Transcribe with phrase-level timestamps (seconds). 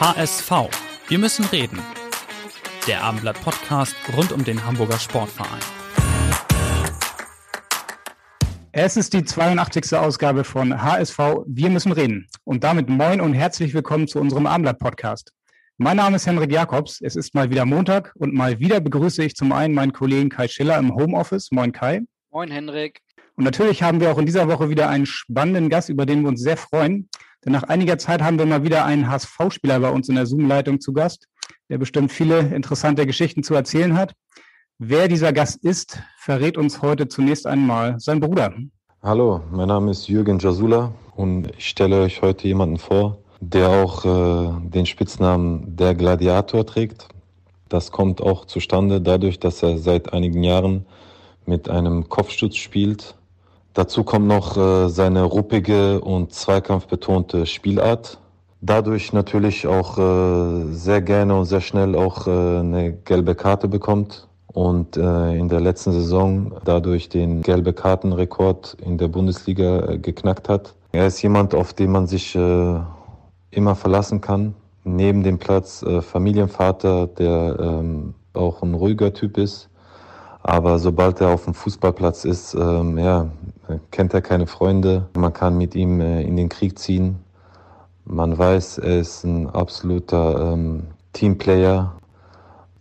[0.00, 0.52] HSV.
[1.08, 1.80] Wir müssen reden.
[2.86, 5.58] Der Abendblatt Podcast rund um den Hamburger Sportverein.
[8.70, 9.96] Es ist die 82.
[9.96, 12.28] Ausgabe von HSV Wir müssen reden.
[12.44, 15.32] Und damit moin und herzlich willkommen zu unserem Abendblatt Podcast.
[15.78, 17.00] Mein Name ist Henrik Jakobs.
[17.00, 20.46] Es ist mal wieder Montag und mal wieder begrüße ich zum einen meinen Kollegen Kai
[20.46, 21.50] Schiller im Homeoffice.
[21.50, 22.02] Moin Kai.
[22.30, 23.00] Moin Henrik.
[23.34, 26.28] Und natürlich haben wir auch in dieser Woche wieder einen spannenden Gast, über den wir
[26.28, 27.08] uns sehr freuen.
[27.44, 30.80] Denn nach einiger Zeit haben wir mal wieder einen HSV-Spieler bei uns in der Zoom-Leitung
[30.80, 31.28] zu Gast,
[31.68, 34.14] der bestimmt viele interessante Geschichten zu erzählen hat.
[34.78, 38.54] Wer dieser Gast ist, verrät uns heute zunächst einmal sein Bruder.
[39.02, 44.04] Hallo, mein Name ist Jürgen Jasula und ich stelle euch heute jemanden vor, der auch
[44.04, 47.08] äh, den Spitznamen der Gladiator trägt.
[47.68, 50.86] Das kommt auch zustande dadurch, dass er seit einigen Jahren
[51.46, 53.17] mit einem Kopfstutz spielt
[53.74, 58.18] Dazu kommt noch äh, seine ruppige und zweikampfbetonte Spielart.
[58.60, 64.26] Dadurch natürlich auch äh, sehr gerne und sehr schnell auch äh, eine gelbe Karte bekommt
[64.48, 70.48] und äh, in der letzten Saison dadurch den gelbe Kartenrekord in der Bundesliga äh, geknackt
[70.48, 70.74] hat.
[70.90, 72.80] Er ist jemand, auf den man sich äh,
[73.50, 74.54] immer verlassen kann.
[74.84, 79.68] Neben dem Platz Familienvater, der ähm, auch ein ruhiger Typ ist.
[80.42, 83.30] Aber sobald er auf dem Fußballplatz ist, ähm, ja,
[83.90, 85.08] kennt er keine Freunde.
[85.16, 87.18] Man kann mit ihm äh, in den Krieg ziehen.
[88.04, 91.94] Man weiß, er ist ein absoluter ähm, Teamplayer.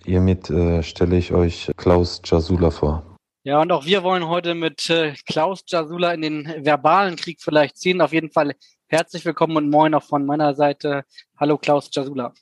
[0.05, 3.03] Hiermit äh, stelle ich euch Klaus Jasula vor.
[3.43, 7.77] Ja, und auch wir wollen heute mit äh, Klaus Jasula in den verbalen Krieg vielleicht
[7.77, 8.01] ziehen.
[8.01, 8.53] Auf jeden Fall
[8.87, 11.03] herzlich willkommen und moin auch von meiner Seite.
[11.37, 12.33] Hallo Klaus Jasula.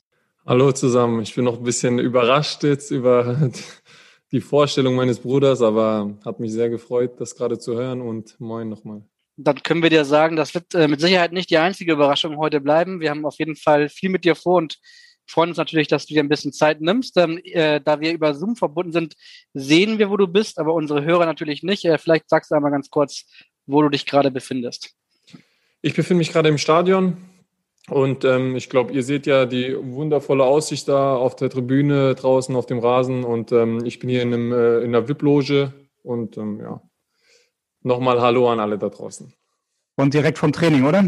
[0.46, 1.22] Hallo zusammen.
[1.22, 3.50] Ich bin noch ein bisschen überrascht jetzt über
[4.36, 8.68] die Vorstellung meines Bruders, aber hat mich sehr gefreut, das gerade zu hören und moin
[8.68, 9.02] nochmal.
[9.38, 12.60] Dann können wir dir sagen, das wird äh, mit Sicherheit nicht die einzige Überraschung heute
[12.60, 13.00] bleiben.
[13.00, 14.78] Wir haben auf jeden Fall viel mit dir vor und
[15.26, 17.16] freuen uns natürlich, dass du dir ein bisschen Zeit nimmst.
[17.16, 19.14] Ähm, äh, da wir über Zoom verbunden sind,
[19.54, 21.86] sehen wir, wo du bist, aber unsere Hörer natürlich nicht.
[21.86, 23.24] Äh, vielleicht sagst du einmal ganz kurz,
[23.64, 24.92] wo du dich gerade befindest.
[25.80, 27.16] Ich befinde mich gerade im Stadion.
[27.88, 32.54] Und ähm, ich glaube, ihr seht ja die wundervolle Aussicht da auf der Tribüne draußen
[32.56, 33.24] auf dem Rasen.
[33.24, 35.72] Und ähm, ich bin hier in, einem, äh, in einer VIP-Loge.
[36.02, 36.80] Und ähm, ja,
[37.82, 39.32] nochmal Hallo an alle da draußen.
[39.96, 41.04] Und direkt vom Training, oder?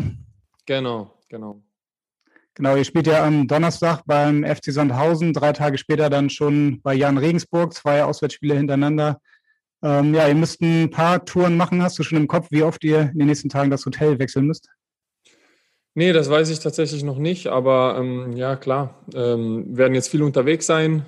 [0.67, 1.63] Genau, genau.
[2.55, 6.95] Genau, ihr spielt ja am Donnerstag beim FC Sandhausen, drei Tage später dann schon bei
[6.95, 9.21] Jan Regensburg, zwei Auswärtsspiele hintereinander.
[9.83, 11.83] Ähm, ja, ihr müsst ein paar Touren machen.
[11.83, 14.47] Hast du schon im Kopf, wie oft ihr in den nächsten Tagen das Hotel wechseln
[14.47, 14.69] müsst?
[15.99, 20.23] Nee, das weiß ich tatsächlich noch nicht, aber ähm, ja, klar, ähm, werden jetzt viel
[20.23, 21.05] unterwegs sein.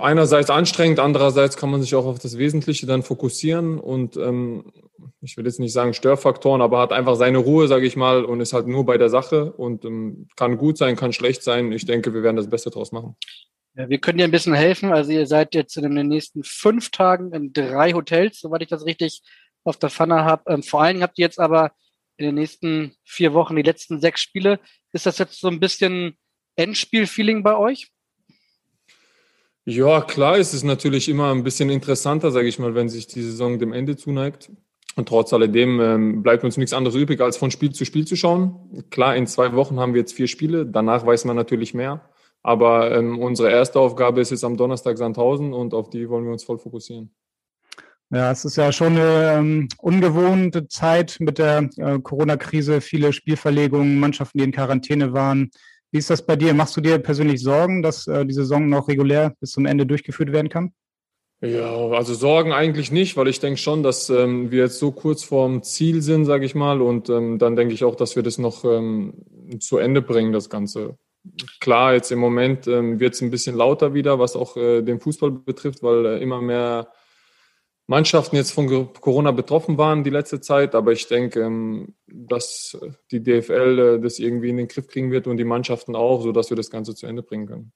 [0.00, 4.72] Einerseits anstrengend, andererseits kann man sich auch auf das Wesentliche dann fokussieren und ähm,
[5.20, 8.40] ich will jetzt nicht sagen Störfaktoren, aber hat einfach seine Ruhe, sage ich mal, und
[8.40, 11.70] ist halt nur bei der Sache und ähm, kann gut sein, kann schlecht sein.
[11.70, 13.16] Ich denke, wir werden das Beste draus machen.
[13.74, 14.90] Ja, wir können dir ein bisschen helfen.
[14.90, 18.86] Also ihr seid jetzt in den nächsten fünf Tagen in drei Hotels, soweit ich das
[18.86, 19.20] richtig
[19.64, 20.44] auf der Pfanne habe.
[20.50, 21.72] Ähm, vor allen habt ihr jetzt aber
[22.16, 24.60] in den nächsten vier Wochen die letzten sechs Spiele.
[24.92, 26.16] Ist das jetzt so ein bisschen
[26.56, 27.90] Endspiel-Feeling bei euch?
[29.64, 33.22] Ja, klar, es ist natürlich immer ein bisschen interessanter, sage ich mal, wenn sich die
[33.22, 34.50] Saison dem Ende zuneigt.
[34.96, 38.16] Und trotz alledem ähm, bleibt uns nichts anderes übrig, als von Spiel zu Spiel zu
[38.16, 38.84] schauen.
[38.90, 42.10] Klar, in zwei Wochen haben wir jetzt vier Spiele, danach weiß man natürlich mehr.
[42.42, 46.32] Aber ähm, unsere erste Aufgabe ist jetzt am Donnerstag Sandhausen und auf die wollen wir
[46.32, 47.14] uns voll fokussieren.
[48.14, 53.98] Ja, es ist ja schon eine ähm, ungewohnte Zeit mit der äh, Corona-Krise, viele Spielverlegungen,
[53.98, 55.50] Mannschaften, die in Quarantäne waren.
[55.90, 56.52] Wie ist das bei dir?
[56.52, 60.30] Machst du dir persönlich Sorgen, dass äh, die Saison noch regulär bis zum Ende durchgeführt
[60.30, 60.74] werden kann?
[61.40, 65.24] Ja, also Sorgen eigentlich nicht, weil ich denke schon, dass ähm, wir jetzt so kurz
[65.24, 66.82] vorm Ziel sind, sage ich mal.
[66.82, 69.24] Und ähm, dann denke ich auch, dass wir das noch ähm,
[69.58, 70.98] zu Ende bringen, das Ganze.
[71.60, 75.00] Klar, jetzt im Moment ähm, wird es ein bisschen lauter wieder, was auch äh, den
[75.00, 76.88] Fußball betrifft, weil äh, immer mehr
[77.92, 82.78] Mannschaften jetzt von Corona betroffen waren die letzte Zeit, aber ich denke, ähm, dass
[83.10, 86.50] die DFL äh, das irgendwie in den Griff kriegen wird und die Mannschaften auch, sodass
[86.50, 87.72] wir das Ganze zu Ende bringen können.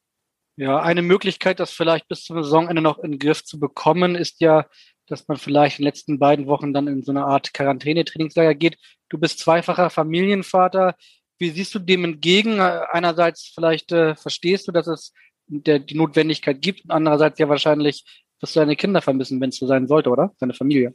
[0.57, 4.41] Ja, eine Möglichkeit, das vielleicht bis zum Saisonende noch in den Griff zu bekommen, ist
[4.41, 4.67] ja
[5.07, 8.77] dass man vielleicht in den letzten beiden Wochen dann in so eine Art Quarantäne-Trainingslager geht.
[9.09, 10.97] Du bist zweifacher Familienvater.
[11.39, 12.61] Wie siehst du dem entgegen?
[12.61, 15.13] Einerseits vielleicht äh, verstehst du, dass es
[15.49, 19.67] der, die Notwendigkeit gibt andererseits ja wahrscheinlich wirst du deine Kinder vermissen, wenn es so
[19.67, 20.33] sein sollte, oder?
[20.39, 20.95] Deine Familie.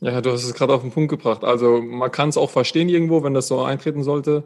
[0.00, 1.44] Ja, du hast es gerade auf den Punkt gebracht.
[1.44, 4.44] Also man kann es auch verstehen irgendwo, wenn das so eintreten sollte.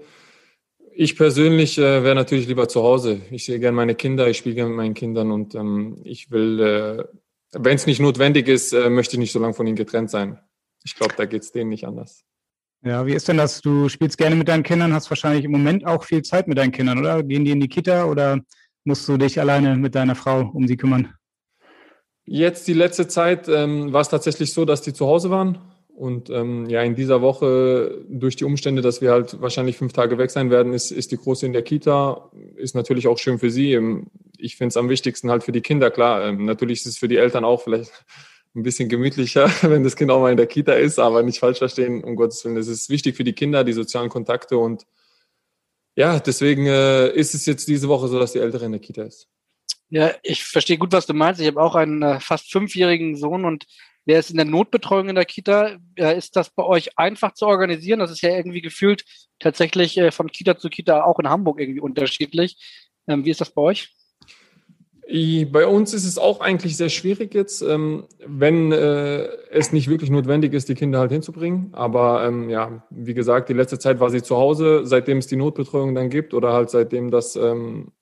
[0.94, 3.20] Ich persönlich äh, wäre natürlich lieber zu Hause.
[3.30, 6.60] Ich sehe gerne meine Kinder, ich spiele gerne mit meinen Kindern und ähm, ich will,
[6.60, 7.04] äh,
[7.52, 10.38] wenn es nicht notwendig ist, äh, möchte ich nicht so lange von ihnen getrennt sein.
[10.84, 12.24] Ich glaube, da geht es denen nicht anders.
[12.84, 13.60] Ja, wie ist denn das?
[13.60, 16.72] Du spielst gerne mit deinen Kindern, hast wahrscheinlich im Moment auch viel Zeit mit deinen
[16.72, 17.22] Kindern, oder?
[17.22, 18.40] Gehen die in die Kita oder
[18.84, 21.14] musst du dich alleine mit deiner Frau um sie kümmern?
[22.24, 25.58] Jetzt die letzte Zeit ähm, war es tatsächlich so, dass die zu Hause waren.
[25.94, 30.18] Und ähm, ja, in dieser Woche, durch die Umstände, dass wir halt wahrscheinlich fünf Tage
[30.18, 32.30] weg sein werden, ist, ist die Große in der Kita.
[32.56, 33.72] Ist natürlich auch schön für sie.
[33.72, 34.06] Ähm,
[34.38, 36.24] ich finde es am wichtigsten halt für die Kinder, klar.
[36.24, 37.92] Ähm, natürlich ist es für die Eltern auch vielleicht
[38.54, 41.58] ein bisschen gemütlicher, wenn das Kind auch mal in der Kita ist, aber nicht falsch
[41.58, 42.56] verstehen, um Gottes Willen.
[42.56, 44.86] Es ist wichtig für die Kinder, die sozialen Kontakte und
[45.94, 49.02] ja, deswegen äh, ist es jetzt diese Woche so, dass die Ältere in der Kita
[49.02, 49.28] ist.
[49.90, 51.40] Ja, ich verstehe gut, was du meinst.
[51.40, 53.66] Ich habe auch einen äh, fast fünfjährigen Sohn und
[54.06, 55.76] der ist in der Notbetreuung in der Kita.
[55.96, 58.00] Äh, ist das bei euch einfach zu organisieren?
[58.00, 59.04] Das ist ja irgendwie gefühlt
[59.38, 62.56] tatsächlich äh, von Kita zu Kita auch in Hamburg irgendwie unterschiedlich.
[63.06, 63.90] Ähm, wie ist das bei euch?
[65.52, 70.10] Bei uns ist es auch eigentlich sehr schwierig jetzt, ähm, wenn äh, es nicht wirklich
[70.10, 71.68] notwendig ist, die Kinder halt hinzubringen.
[71.72, 75.36] Aber ähm, ja, wie gesagt, die letzte Zeit war sie zu Hause, seitdem es die
[75.36, 77.92] Notbetreuung dann gibt oder halt seitdem das ähm,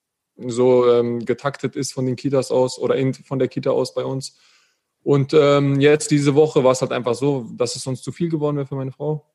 [0.47, 4.05] so ähm, getaktet ist von den Kitas aus oder in, von der Kita aus bei
[4.05, 4.39] uns.
[5.03, 8.29] Und ähm, jetzt diese Woche war es halt einfach so, dass es sonst zu viel
[8.29, 9.27] geworden wäre für meine Frau.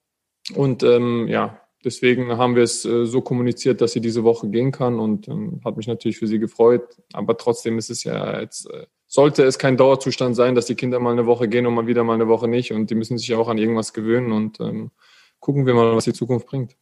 [0.53, 4.71] Und ähm, ja, deswegen haben wir es äh, so kommuniziert, dass sie diese Woche gehen
[4.71, 6.97] kann und ähm, hat mich natürlich für sie gefreut.
[7.13, 10.99] Aber trotzdem ist es ja jetzt, äh, sollte es kein Dauerzustand sein, dass die Kinder
[10.99, 12.71] mal eine Woche gehen und mal wieder mal eine Woche nicht.
[12.71, 14.91] Und die müssen sich auch an irgendwas gewöhnen und ähm,
[15.39, 16.75] gucken wir mal, was die Zukunft bringt.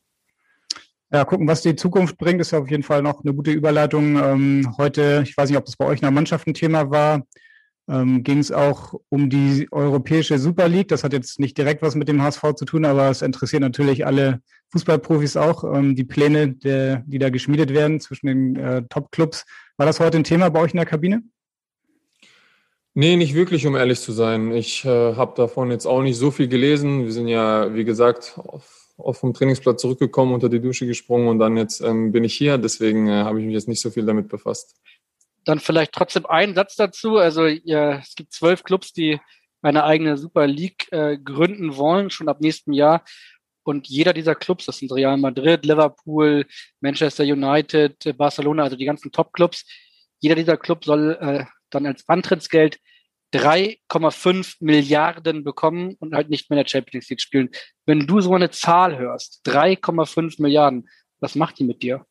[1.14, 4.18] Ja, gucken, was die Zukunft bringt, ist auf jeden Fall noch eine gute Überleitung.
[4.18, 7.22] Ähm, heute, ich weiß nicht, ob das bei euch in der Mannschaft ein Thema war,
[7.88, 10.88] ähm, ging es auch um die europäische Super League.
[10.88, 14.08] Das hat jetzt nicht direkt was mit dem HSV zu tun, aber es interessiert natürlich
[14.08, 19.46] alle Fußballprofis auch, ähm, die Pläne, der, die da geschmiedet werden zwischen den äh, Top-Clubs.
[19.78, 21.22] War das heute ein Thema bei euch in der Kabine?
[22.96, 24.52] Nee, nicht wirklich, um ehrlich zu sein.
[24.52, 27.06] Ich äh, habe davon jetzt auch nicht so viel gelesen.
[27.06, 31.58] Wir sind ja, wie gesagt, auf vom Trainingsplatz zurückgekommen, unter die Dusche gesprungen und dann
[31.58, 32.58] jetzt ähm, bin ich hier.
[32.58, 34.76] Deswegen äh, habe ich mich jetzt nicht so viel damit befasst.
[35.46, 37.18] Dann vielleicht trotzdem einen Satz dazu.
[37.18, 39.20] Also ja, es gibt zwölf Clubs, die
[39.62, 43.04] eine eigene Super League äh, gründen wollen, schon ab nächstem Jahr.
[43.64, 46.46] Und jeder dieser Clubs, das sind Real Madrid, Liverpool,
[46.82, 49.66] Manchester United, Barcelona, also die ganzen Top-Clubs,
[50.20, 52.80] jeder dieser Clubs soll äh, dann als Antrittsgeld
[53.34, 57.50] 3,5 Milliarden bekommen und halt nicht mehr in der Champions League spielen.
[57.86, 60.88] Wenn du so eine Zahl hörst, 3,5 Milliarden,
[61.20, 62.06] was macht die mit dir?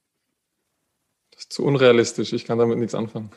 [1.30, 2.32] Das ist zu unrealistisch.
[2.32, 3.30] Ich kann damit nichts anfangen.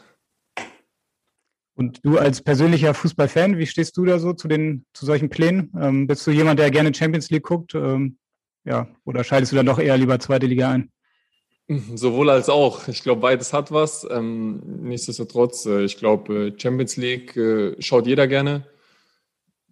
[1.76, 5.72] Und du als persönlicher Fußballfan, wie stehst du da so zu den zu solchen Plänen?
[5.80, 7.76] Ähm, bist du jemand, der gerne Champions League guckt?
[7.76, 8.18] Ähm,
[8.64, 10.90] ja, oder schaltest du dann doch eher lieber zweite Liga ein?
[11.68, 12.88] Mhm, sowohl als auch.
[12.88, 14.06] Ich glaube, beides hat was.
[14.10, 18.68] Ähm, nichtsdestotrotz, äh, ich glaube, äh, Champions League äh, schaut jeder gerne.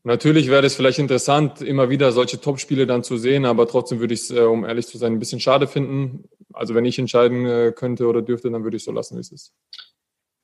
[0.06, 4.14] Natürlich wäre es vielleicht interessant, immer wieder solche Topspiele dann zu sehen, aber trotzdem würde
[4.14, 6.26] ich es, äh, um ehrlich zu sein, ein bisschen schade finden.
[6.52, 9.22] Also wenn ich entscheiden äh, könnte oder dürfte, dann würde ich es so lassen, wie
[9.22, 9.54] es ist.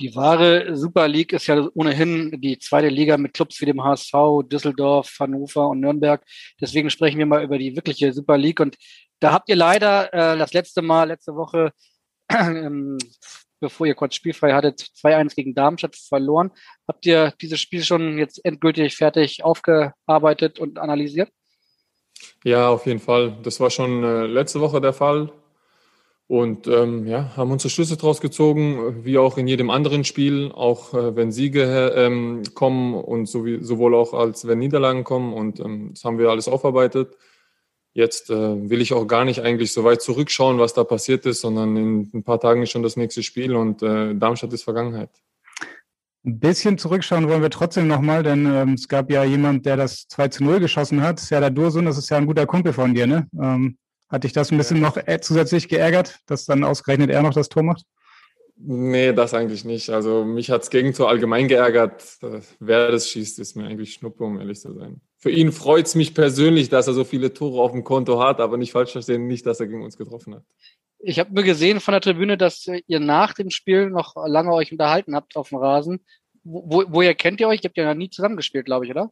[0.02, 4.14] Die wahre Super League ist ja ohnehin die zweite Liga mit Clubs wie dem HSV,
[4.48, 6.24] Düsseldorf, Hannover und Nürnberg.
[6.62, 8.62] Deswegen sprechen wir mal über die wirkliche Super League.
[8.62, 8.78] Und
[9.20, 11.74] da habt ihr leider äh, das letzte Mal, letzte Woche,
[12.32, 12.98] ähm,
[13.60, 16.52] bevor ihr kurz spielfrei hattet, 2-1 gegen Darmstadt verloren.
[16.88, 21.30] Habt ihr dieses Spiel schon jetzt endgültig fertig aufgearbeitet und analysiert?
[22.46, 23.38] Ja, auf jeden Fall.
[23.44, 25.30] Das war schon äh, letzte Woche der Fall.
[26.30, 30.94] Und ähm, ja, haben unsere Schlüsse draus gezogen, wie auch in jedem anderen Spiel, auch
[30.94, 35.34] äh, wenn Siege ähm, kommen und so wie, sowohl auch als wenn Niederlagen kommen.
[35.34, 37.18] Und ähm, das haben wir alles aufarbeitet.
[37.94, 41.42] Jetzt äh, will ich auch gar nicht eigentlich so weit zurückschauen, was da passiert ist,
[41.42, 45.10] sondern in ein paar Tagen ist schon das nächste Spiel und äh, Darmstadt ist Vergangenheit.
[46.24, 50.08] Ein bisschen zurückschauen wollen wir trotzdem nochmal, denn ähm, es gab ja jemand, der das
[50.10, 51.20] 2 zu 0 geschossen hat.
[51.20, 53.28] Serdar Dursun, das ist ja ein guter Kumpel von dir, ne?
[53.42, 53.80] Ähm,
[54.10, 57.50] hat dich das ein bisschen noch äh, zusätzlich geärgert, dass dann ausgerechnet er noch das
[57.50, 57.86] Tor macht?
[58.62, 59.90] Nee, das eigentlich nicht.
[59.90, 62.04] Also mich hat es Gegentor allgemein geärgert.
[62.60, 65.00] Wer das schießt, ist mir eigentlich Schnuppe, um ehrlich zu sein.
[65.18, 68.42] Für ihn freut es mich persönlich, dass er so viele Tore auf dem Konto hat,
[68.42, 70.44] aber nicht falsch verstehen, nicht, dass er gegen uns getroffen hat.
[71.00, 74.74] Ich habe nur gesehen von der Tribüne, dass ihr nach dem Spiel noch lange euch
[74.74, 76.02] unterhalten habt auf dem Rasen.
[76.44, 77.62] wo, woher kennt ihr euch?
[77.64, 79.10] Ihr habt ja noch nie zusammengespielt, glaube ich, oder?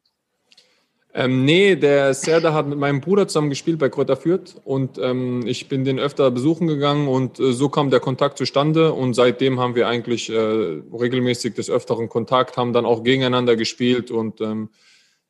[1.19, 5.41] Ähm, nee, der Serda hat mit meinem Bruder zusammen gespielt bei Kräuter Fürth und ähm,
[5.47, 9.59] ich bin den öfter besuchen gegangen und äh, so kam der Kontakt zustande und seitdem
[9.59, 14.69] haben wir eigentlich äh, regelmäßig des Öfteren Kontakt, haben dann auch gegeneinander gespielt und ähm,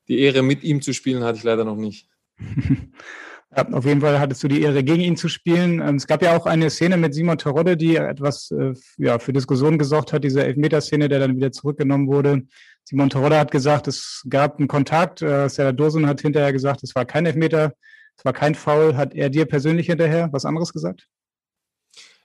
[0.10, 2.10] die Ehre mit ihm zu spielen hatte ich leider noch nicht.
[3.56, 5.80] Ja, auf jeden Fall hattest du die Ehre, gegen ihn zu spielen.
[5.80, 9.32] Ähm, es gab ja auch eine Szene mit Simon Terodde, die etwas äh, ja, für
[9.32, 12.44] Diskussionen gesorgt hat, diese Elfmeterszene, der dann wieder zurückgenommen wurde.
[12.90, 15.22] Simon Terodde hat gesagt, es gab einen Kontakt.
[15.22, 17.74] Äh, Sarah Dosen hat hinterher gesagt, es war kein Elfmeter,
[18.16, 18.96] es war kein Foul.
[18.96, 21.10] Hat er dir persönlich hinterher was anderes gesagt?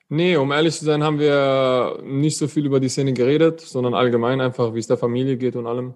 [0.08, 3.92] Nee, um ehrlich zu sein, haben wir nicht so viel über die Szene geredet, sondern
[3.94, 5.94] allgemein einfach, wie es der Familie geht und allem.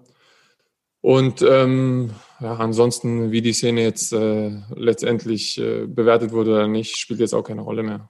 [0.99, 2.09] Und ähm,
[2.41, 7.33] ja, ansonsten, wie die Szene jetzt äh, letztendlich äh, bewertet wurde oder nicht, spielt jetzt
[7.33, 8.09] auch keine Rolle mehr.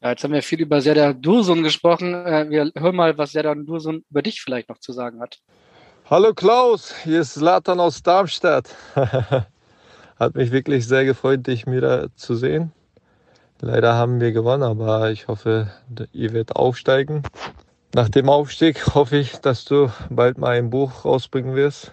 [0.00, 2.14] Ja, jetzt haben wir viel über Serdar Dursun gesprochen.
[2.14, 5.40] Äh, wir hören mal, was Serdar Dursun über dich vielleicht noch zu sagen hat.
[6.10, 8.74] Hallo Klaus, hier ist Latan aus Darmstadt.
[10.18, 12.72] hat mich wirklich sehr gefreut, dich wieder zu sehen.
[13.60, 15.70] Leider haben wir gewonnen, aber ich hoffe,
[16.12, 17.22] ihr werdet aufsteigen.
[17.94, 21.92] Nach dem Aufstieg hoffe ich, dass du bald mal ein Buch rausbringen wirst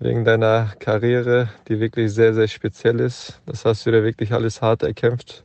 [0.00, 3.40] wegen deiner Karriere, die wirklich sehr, sehr speziell ist.
[3.46, 5.44] Das hast du dir wirklich alles hart erkämpft.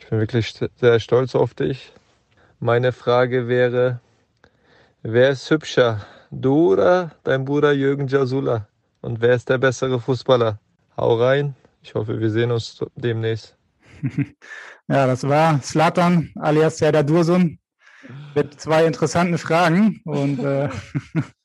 [0.00, 1.94] Ich bin wirklich sehr stolz auf dich.
[2.60, 4.00] Meine Frage wäre,
[5.02, 6.04] wer ist hübscher,
[6.42, 8.68] du oder dein Bruder Jürgen Jasula?
[9.00, 10.58] Und wer ist der bessere Fußballer?
[10.96, 11.54] Hau rein.
[11.82, 13.56] Ich hoffe, wir sehen uns demnächst.
[14.88, 17.58] Ja, das war Slatan alias Serdar Dursun
[18.36, 20.00] mit zwei interessanten Fragen.
[20.04, 20.68] Und äh,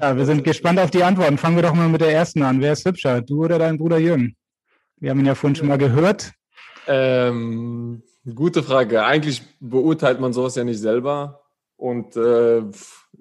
[0.00, 1.38] Ja, wir sind gespannt auf die Antworten.
[1.38, 2.60] Fangen wir doch mal mit der ersten an.
[2.60, 4.36] Wer ist hübscher, du oder dein Bruder Jürgen?
[4.98, 6.32] Wir haben ihn ja vorhin schon mal gehört.
[6.86, 8.02] Ähm,
[8.34, 9.04] gute Frage.
[9.04, 11.42] Eigentlich beurteilt man sowas ja nicht selber.
[11.76, 12.62] Und äh,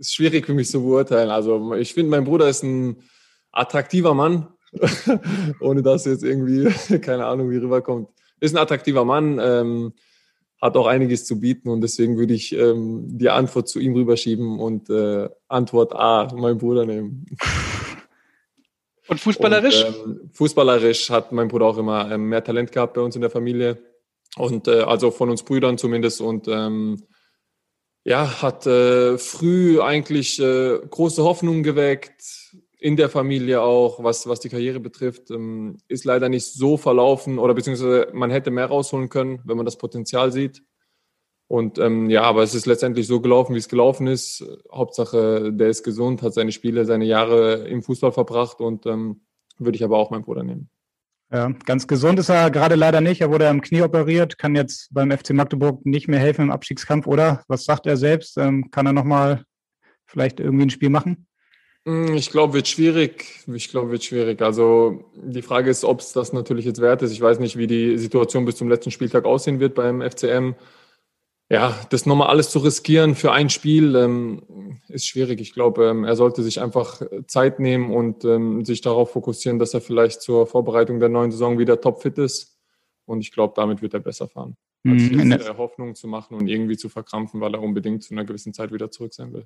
[0.01, 1.29] ist schwierig für mich zu beurteilen.
[1.29, 2.97] Also ich finde, mein Bruder ist ein
[3.51, 4.47] attraktiver Mann.
[5.59, 8.09] Ohne dass jetzt irgendwie, keine Ahnung, wie rüberkommt.
[8.39, 9.39] Ist ein attraktiver Mann.
[9.41, 9.93] Ähm,
[10.59, 14.59] hat auch einiges zu bieten und deswegen würde ich ähm, die Antwort zu ihm rüberschieben
[14.59, 17.25] und äh, Antwort A, mein Bruder nehmen.
[19.07, 19.85] Und fußballerisch?
[19.85, 23.21] Und, ähm, fußballerisch hat mein Bruder auch immer ähm, mehr Talent gehabt bei uns in
[23.21, 23.79] der Familie
[24.37, 27.01] und äh, also von uns Brüdern zumindest und ähm,
[28.03, 34.39] ja, hat äh, früh eigentlich äh, große Hoffnungen geweckt, in der Familie auch, was, was
[34.39, 39.09] die Karriere betrifft, ähm, ist leider nicht so verlaufen oder beziehungsweise man hätte mehr rausholen
[39.09, 40.63] können, wenn man das Potenzial sieht.
[41.47, 44.43] Und ähm, ja, aber es ist letztendlich so gelaufen, wie es gelaufen ist.
[44.71, 49.21] Hauptsache, der ist gesund, hat seine Spiele, seine Jahre im Fußball verbracht und ähm,
[49.59, 50.69] würde ich aber auch meinen Bruder nehmen.
[51.33, 53.21] Ja, ganz gesund ist er gerade leider nicht.
[53.21, 57.07] Er wurde am Knie operiert, kann jetzt beim FC Magdeburg nicht mehr helfen im Abstiegskampf,
[57.07, 57.43] oder?
[57.47, 58.37] Was sagt er selbst?
[58.37, 59.45] Ähm, kann er nochmal
[60.05, 61.25] vielleicht irgendwie ein Spiel machen?
[61.85, 63.45] Hm, ich glaube, wird schwierig.
[63.47, 64.41] Ich glaube, wird schwierig.
[64.41, 67.11] Also die Frage ist, ob es das natürlich jetzt wert ist.
[67.13, 70.55] Ich weiß nicht, wie die Situation bis zum letzten Spieltag aussehen wird beim FCM.
[71.51, 75.41] Ja, das nochmal alles zu riskieren für ein Spiel ähm, ist schwierig.
[75.41, 79.73] Ich glaube, ähm, er sollte sich einfach Zeit nehmen und ähm, sich darauf fokussieren, dass
[79.73, 82.57] er vielleicht zur Vorbereitung der neuen Saison wieder topfit ist.
[83.03, 84.55] Und ich glaube, damit wird er besser fahren.
[84.87, 88.23] Als mhm, jetzt Hoffnung zu machen und irgendwie zu verkrampfen, weil er unbedingt zu einer
[88.23, 89.45] gewissen Zeit wieder zurück sein will.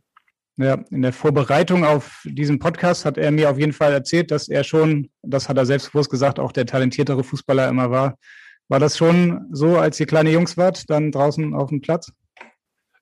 [0.58, 4.48] Ja, in der Vorbereitung auf diesen Podcast hat er mir auf jeden Fall erzählt, dass
[4.48, 8.20] er schon, das hat er selbstbewusst gesagt, auch der talentiertere Fußballer immer war.
[8.68, 12.12] War das schon so, als ihr kleine Jungs wart, dann draußen auf dem Platz?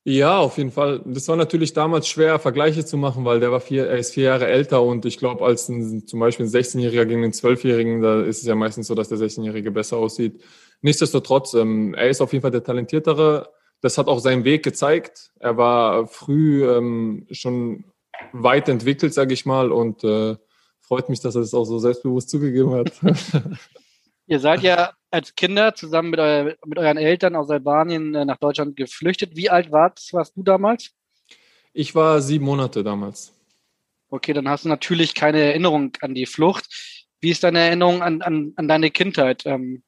[0.06, 1.00] Ja, auf jeden Fall.
[1.06, 4.24] Das war natürlich damals schwer, Vergleiche zu machen, weil der war vier, er ist vier
[4.24, 8.20] Jahre älter und ich glaube, als ein, zum Beispiel ein 16-Jähriger gegen einen 12-Jährigen, da
[8.20, 10.42] ist es ja meistens so, dass der 16-Jährige besser aussieht.
[10.82, 13.48] Nichtsdestotrotz, ähm, er ist auf jeden Fall der talentiertere
[13.84, 15.30] das hat auch seinen Weg gezeigt.
[15.40, 17.84] Er war früh ähm, schon
[18.32, 20.36] weit entwickelt, sage ich mal, und äh,
[20.80, 22.92] freut mich, dass er das auch so selbstbewusst zugegeben hat.
[24.26, 28.38] Ihr seid ja als Kinder zusammen mit, euer, mit euren Eltern aus Albanien äh, nach
[28.38, 29.36] Deutschland geflüchtet.
[29.36, 30.90] Wie alt warst, warst du damals?
[31.72, 33.32] Ich war sieben Monate damals.
[34.10, 36.66] Okay, dann hast du natürlich keine Erinnerung an die Flucht.
[37.20, 39.46] Wie ist deine Erinnerung an, an, an deine Kindheit?
[39.46, 39.82] Ähm,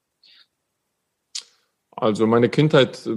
[1.91, 3.17] also meine Kindheit äh,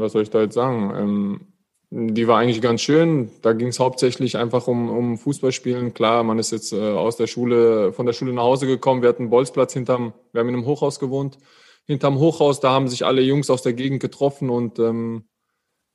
[0.00, 0.92] was soll ich da jetzt sagen?
[0.96, 1.53] Ähm,
[1.90, 3.30] die war eigentlich ganz schön.
[3.42, 5.94] Da ging es hauptsächlich einfach um, um Fußballspielen.
[5.94, 9.02] Klar, man ist jetzt äh, aus der Schule, von der Schule nach Hause gekommen.
[9.02, 11.38] Wir hatten einen Bolzplatz hinterm, wir haben in einem Hochhaus gewohnt.
[11.86, 15.24] Hinterm Hochhaus, da haben sich alle Jungs aus der Gegend getroffen und ähm,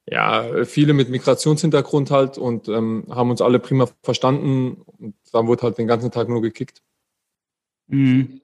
[0.06, 4.82] ja, viele mit Migrationshintergrund halt und ähm, haben uns alle prima verstanden.
[4.86, 6.82] Und dann wurde halt den ganzen Tag nur gekickt.
[7.88, 8.42] Mhm.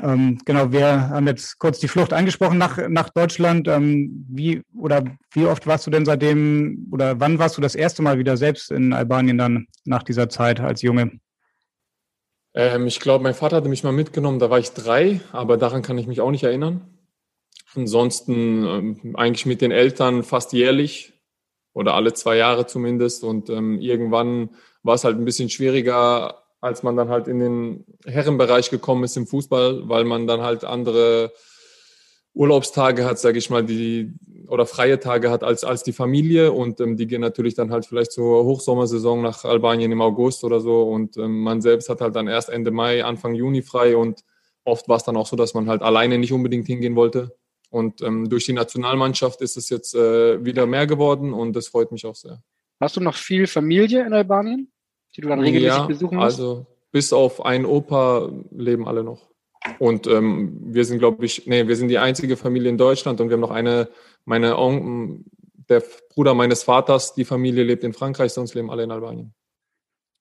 [0.00, 3.68] Ähm, genau, wir haben jetzt kurz die Flucht angesprochen nach, nach Deutschland.
[3.68, 8.02] Ähm, wie oder wie oft warst du denn seitdem oder wann warst du das erste
[8.02, 11.20] Mal wieder selbst in Albanien dann nach dieser Zeit als Junge?
[12.54, 15.82] Ähm, ich glaube, mein Vater hatte mich mal mitgenommen, da war ich drei, aber daran
[15.82, 16.88] kann ich mich auch nicht erinnern.
[17.74, 21.12] Ansonsten ähm, eigentlich mit den Eltern fast jährlich
[21.72, 23.24] oder alle zwei Jahre zumindest.
[23.24, 24.50] Und ähm, irgendwann
[24.82, 29.16] war es halt ein bisschen schwieriger, als man dann halt in den Herrenbereich gekommen ist
[29.18, 31.32] im Fußball, weil man dann halt andere
[32.32, 34.12] Urlaubstage hat, sage ich mal, die
[34.48, 36.52] oder freie Tage hat als, als die Familie.
[36.52, 40.60] Und ähm, die gehen natürlich dann halt vielleicht zur Hochsommersaison nach Albanien im August oder
[40.60, 40.82] so.
[40.82, 43.96] Und ähm, man selbst hat halt dann erst Ende Mai, Anfang Juni frei.
[43.96, 44.24] Und
[44.64, 47.36] oft war es dann auch so, dass man halt alleine nicht unbedingt hingehen wollte.
[47.70, 51.34] Und ähm, durch die Nationalmannschaft ist es jetzt äh, wieder mehr geworden.
[51.34, 52.42] Und das freut mich auch sehr.
[52.80, 54.72] Hast du noch viel Familie in Albanien,
[55.16, 56.40] die du dann regelmäßig ja, besuchen musst?
[56.40, 59.28] also bis auf einen Opa leben alle noch.
[59.78, 63.28] Und ähm, wir sind, glaube ich, nee, wir sind die einzige Familie in Deutschland und
[63.28, 63.88] wir haben noch eine,
[64.24, 65.24] meine Onkel,
[65.68, 69.34] der Bruder meines Vaters, die Familie lebt in Frankreich, sonst leben alle in Albanien.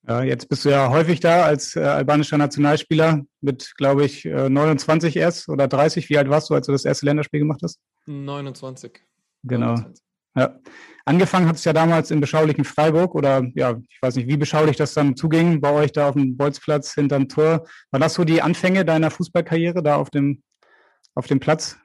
[0.07, 4.49] Ja, jetzt bist du ja häufig da als äh, albanischer Nationalspieler mit, glaube ich, äh,
[4.49, 6.09] 29 erst oder 30.
[6.09, 7.79] Wie alt warst du, als du das erste Länderspiel gemacht hast?
[8.05, 9.01] 29.
[9.43, 9.67] Genau.
[9.67, 10.03] 29.
[10.35, 10.59] Ja.
[11.05, 14.77] Angefangen hat es ja damals im beschaulichen Freiburg oder ja, ich weiß nicht, wie beschaulich
[14.77, 17.65] das dann zuging bei euch da auf dem Bolzplatz hinterm Tor.
[17.91, 20.43] War das so die Anfänge deiner Fußballkarriere da auf dem,
[21.13, 21.77] auf dem Platz?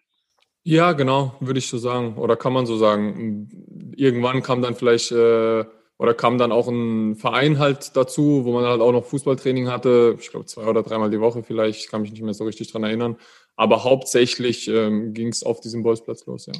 [0.63, 2.17] Ja, genau, würde ich so sagen.
[2.17, 3.49] Oder kann man so sagen.
[3.97, 5.65] Irgendwann kam dann vielleicht äh,
[5.99, 10.17] oder kam dann auch ein Verein halt dazu, wo man halt auch noch Fußballtraining hatte.
[10.21, 12.71] Ich glaube, zwei oder dreimal die Woche vielleicht, ich kann mich nicht mehr so richtig
[12.71, 13.17] dran erinnern.
[13.57, 16.53] Aber hauptsächlich ähm, ging es auf diesem Bolzplatz los, ja.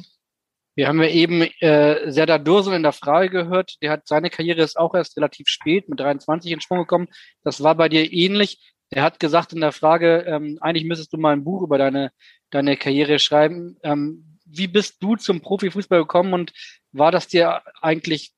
[0.79, 3.75] Wir haben ja eben äh, Serdar Dursun in der Frage gehört.
[3.81, 7.09] Der hat seine Karriere ist auch erst relativ spät mit 23 in Schwung gekommen.
[7.43, 8.61] Das war bei dir ähnlich.
[8.89, 12.13] Er hat gesagt in der Frage, ähm, eigentlich müsstest du mal ein Buch über deine,
[12.49, 13.75] deine Karriere schreiben.
[13.83, 16.53] Ähm, wie bist du zum Profifußball gekommen und
[16.93, 18.31] war das dir eigentlich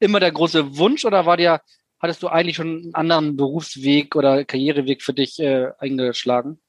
[0.00, 1.62] immer der große Wunsch oder war dir,
[1.98, 6.60] hattest du eigentlich schon einen anderen Berufsweg oder Karriereweg für dich äh, eingeschlagen?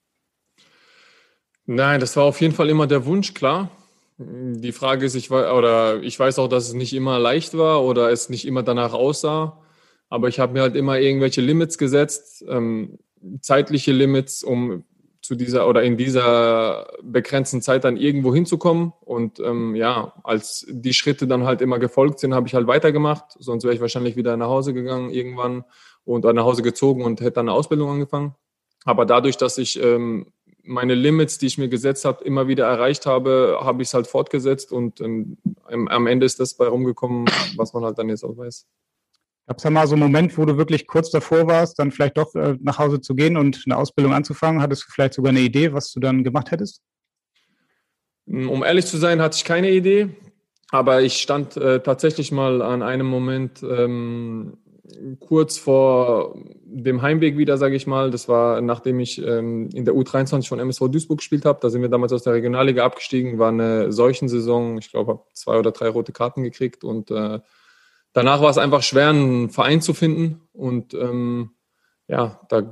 [1.65, 3.69] Nein, das war auf jeden Fall immer der Wunsch, klar.
[4.17, 7.83] Die Frage ist, ich weiß, oder ich weiß auch, dass es nicht immer leicht war
[7.83, 9.61] oder es nicht immer danach aussah.
[10.09, 12.99] Aber ich habe mir halt immer irgendwelche Limits gesetzt, ähm,
[13.41, 14.85] zeitliche Limits, um
[15.21, 18.93] zu dieser oder in dieser begrenzten Zeit dann irgendwo hinzukommen.
[19.01, 23.35] Und ähm, ja, als die Schritte dann halt immer gefolgt sind, habe ich halt weitergemacht.
[23.39, 25.65] Sonst wäre ich wahrscheinlich wieder nach Hause gegangen irgendwann
[26.05, 28.35] und nach Hause gezogen und hätte dann eine Ausbildung angefangen.
[28.85, 30.27] Aber dadurch, dass ich ähm,
[30.65, 34.07] meine Limits, die ich mir gesetzt habe, immer wieder erreicht habe, habe ich es halt
[34.07, 37.25] fortgesetzt und ähm, am Ende ist das bei rumgekommen,
[37.55, 38.67] was man halt dann jetzt auch weiß.
[39.47, 42.17] Gab es da mal so einen Moment, wo du wirklich kurz davor warst, dann vielleicht
[42.17, 44.61] doch äh, nach Hause zu gehen und eine Ausbildung anzufangen?
[44.61, 46.81] Hattest du vielleicht sogar eine Idee, was du dann gemacht hättest?
[48.27, 50.09] Hm, um ehrlich zu sein, hatte ich keine Idee,
[50.71, 54.57] aber ich stand äh, tatsächlich mal an einem Moment ähm,
[55.19, 58.11] kurz vor dem Heimweg wieder, sage ich mal.
[58.11, 61.59] Das war, nachdem ich ähm, in der U23 von MSV Duisburg gespielt habe.
[61.61, 63.39] Da sind wir damals aus der Regionalliga abgestiegen.
[63.39, 64.77] War eine Seuchensaison.
[64.77, 66.83] Ich glaube, habe zwei oder drei rote Karten gekriegt.
[66.83, 67.39] Und äh,
[68.13, 70.41] danach war es einfach schwer, einen Verein zu finden.
[70.53, 71.51] Und ähm,
[72.07, 72.69] ja, da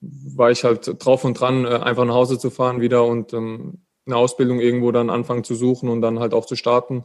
[0.00, 3.82] war ich halt drauf und dran, äh, einfach nach Hause zu fahren wieder und ähm,
[4.06, 7.04] eine Ausbildung irgendwo dann anfangen zu suchen und dann halt auch zu starten.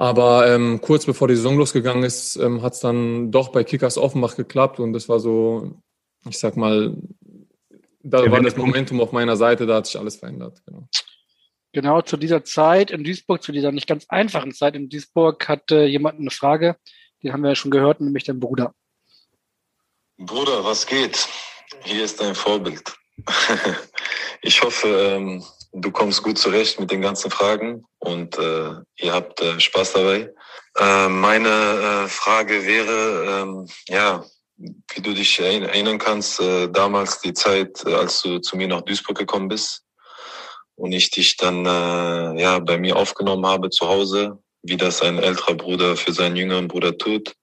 [0.00, 3.98] Aber ähm, kurz bevor die Saison losgegangen ist, ähm, hat es dann doch bei Kickers
[3.98, 5.78] Offenbach geklappt und das war so,
[6.26, 6.96] ich sag mal,
[8.02, 10.62] da ja, war das Momentum auf meiner Seite, da hat sich alles verändert.
[10.64, 10.88] Genau.
[11.72, 15.84] genau, zu dieser Zeit in Duisburg, zu dieser nicht ganz einfachen Zeit in Duisburg, hatte
[15.84, 16.76] jemand eine Frage,
[17.22, 18.74] die haben wir ja schon gehört, nämlich dein Bruder.
[20.16, 21.28] Bruder, was geht?
[21.84, 22.90] Hier ist dein Vorbild.
[24.40, 29.40] ich hoffe, ähm, du kommst gut zurecht mit den ganzen Fragen und äh, ihr habt
[29.40, 30.32] äh, Spaß dabei.
[30.78, 34.24] Äh, meine äh, Frage wäre, ähm, ja,
[34.56, 38.82] wie du dich erinnern kannst, äh, damals die Zeit, äh, als du zu mir nach
[38.82, 39.84] Duisburg gekommen bist
[40.76, 45.18] und ich dich dann äh, ja bei mir aufgenommen habe zu Hause, wie das ein
[45.18, 47.34] älterer Bruder für seinen jüngeren Bruder tut.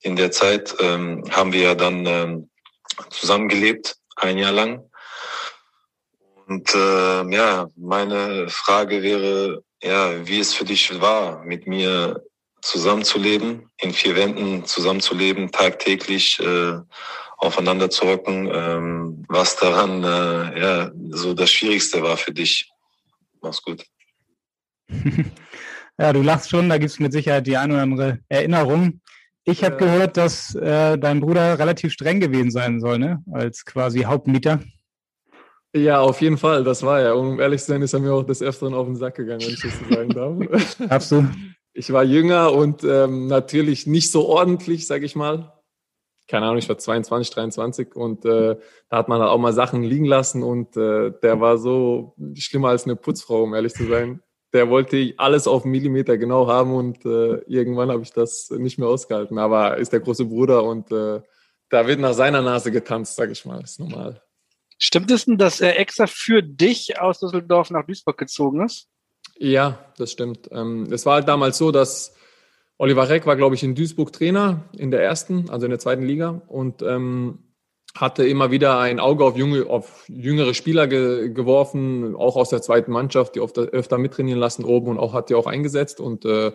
[0.00, 2.50] In der Zeit ähm, haben wir ja dann ähm,
[3.10, 4.90] zusammengelebt, ein Jahr lang.
[6.46, 12.22] Und äh, ja, meine Frage wäre, ja, wie es für dich war, mit mir
[12.62, 16.78] zusammenzuleben, in vier Wänden zusammenzuleben, tagtäglich äh,
[17.38, 22.70] aufeinander zu hocken, ähm, was daran äh, ja so das Schwierigste war für dich.
[23.40, 23.84] Mach's gut.
[25.98, 29.00] ja, du lachst schon, da gibt es mit Sicherheit die eine oder andere Erinnerung.
[29.44, 33.24] Ich habe gehört, dass äh, dein Bruder relativ streng gewesen sein soll, ne?
[33.32, 34.60] als quasi Hauptmieter.
[35.74, 37.16] Ja, auf jeden Fall, das war er.
[37.16, 39.54] Um ehrlich zu sein, ist er mir auch des Öfteren auf den Sack gegangen, wenn
[39.54, 41.08] ich das so sagen darf.
[41.08, 41.26] Du?
[41.74, 45.52] Ich war jünger und ähm, natürlich nicht so ordentlich, sag ich mal.
[46.28, 48.56] Keine Ahnung, ich war 22, 23 und äh,
[48.90, 52.68] da hat man halt auch mal Sachen liegen lassen und äh, der war so schlimmer
[52.68, 54.22] als eine Putzfrau, um ehrlich zu sein.
[54.52, 58.88] Der wollte alles auf Millimeter genau haben und äh, irgendwann habe ich das nicht mehr
[58.88, 59.38] ausgehalten.
[59.38, 61.22] Aber ist der große Bruder und äh,
[61.70, 63.62] da wird nach seiner Nase getanzt, sag ich mal.
[63.62, 64.22] Ist normal.
[64.82, 68.88] Stimmt es denn, dass er extra für dich aus Düsseldorf nach Duisburg gezogen ist?
[69.38, 70.48] Ja, das stimmt.
[70.50, 72.14] Ähm, es war halt damals so, dass
[72.78, 76.02] Oliver Reck war, glaube ich, in Duisburg Trainer in der ersten, also in der zweiten
[76.02, 77.38] Liga und ähm,
[77.94, 82.62] hatte immer wieder ein Auge auf, junge, auf jüngere Spieler ge geworfen, auch aus der
[82.62, 86.00] zweiten Mannschaft, die oft, öfter mittrainieren lassen oben und auch hat die auch eingesetzt.
[86.00, 86.52] Und äh,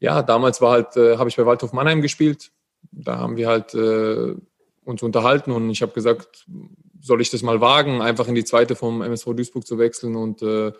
[0.00, 2.50] ja, damals war halt, äh, habe ich bei Waldhof Mannheim gespielt
[2.90, 4.34] da haben wir halt äh,
[4.84, 6.46] uns unterhalten und ich habe gesagt,
[7.02, 10.40] soll ich das mal wagen, einfach in die zweite vom MSV Duisburg zu wechseln und
[10.42, 10.72] äh,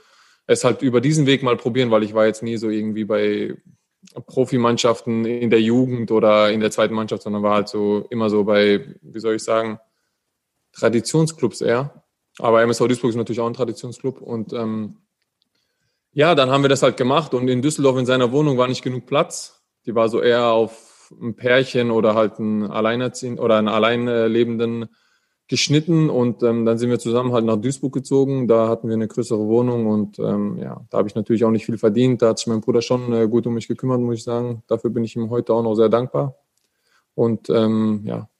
[0.46, 3.56] es halt über diesen Weg mal probieren, weil ich war jetzt nie so irgendwie bei
[4.26, 8.44] Profimannschaften in der Jugend oder in der zweiten Mannschaft, sondern war halt so immer so
[8.44, 9.78] bei, wie soll ich sagen,
[10.72, 12.02] Traditionsclubs eher.
[12.38, 14.98] Aber MSV Duisburg ist natürlich auch ein Traditionsclub und ähm,
[16.12, 18.82] ja, dann haben wir das halt gemacht und in Düsseldorf in seiner Wohnung war nicht
[18.82, 19.62] genug Platz.
[19.86, 24.88] Die war so eher auf ein Pärchen oder halt ein Alleinerziehend oder einen Alleinlebenden
[25.52, 28.48] geschnitten und ähm, dann sind wir zusammen halt nach Duisburg gezogen.
[28.48, 31.66] Da hatten wir eine größere Wohnung und ähm, ja, da habe ich natürlich auch nicht
[31.66, 32.22] viel verdient.
[32.22, 34.62] Da hat sich mein Bruder schon äh, gut um mich gekümmert, muss ich sagen.
[34.66, 36.36] Dafür bin ich ihm heute auch noch sehr dankbar.
[37.14, 38.30] Und ähm, ja.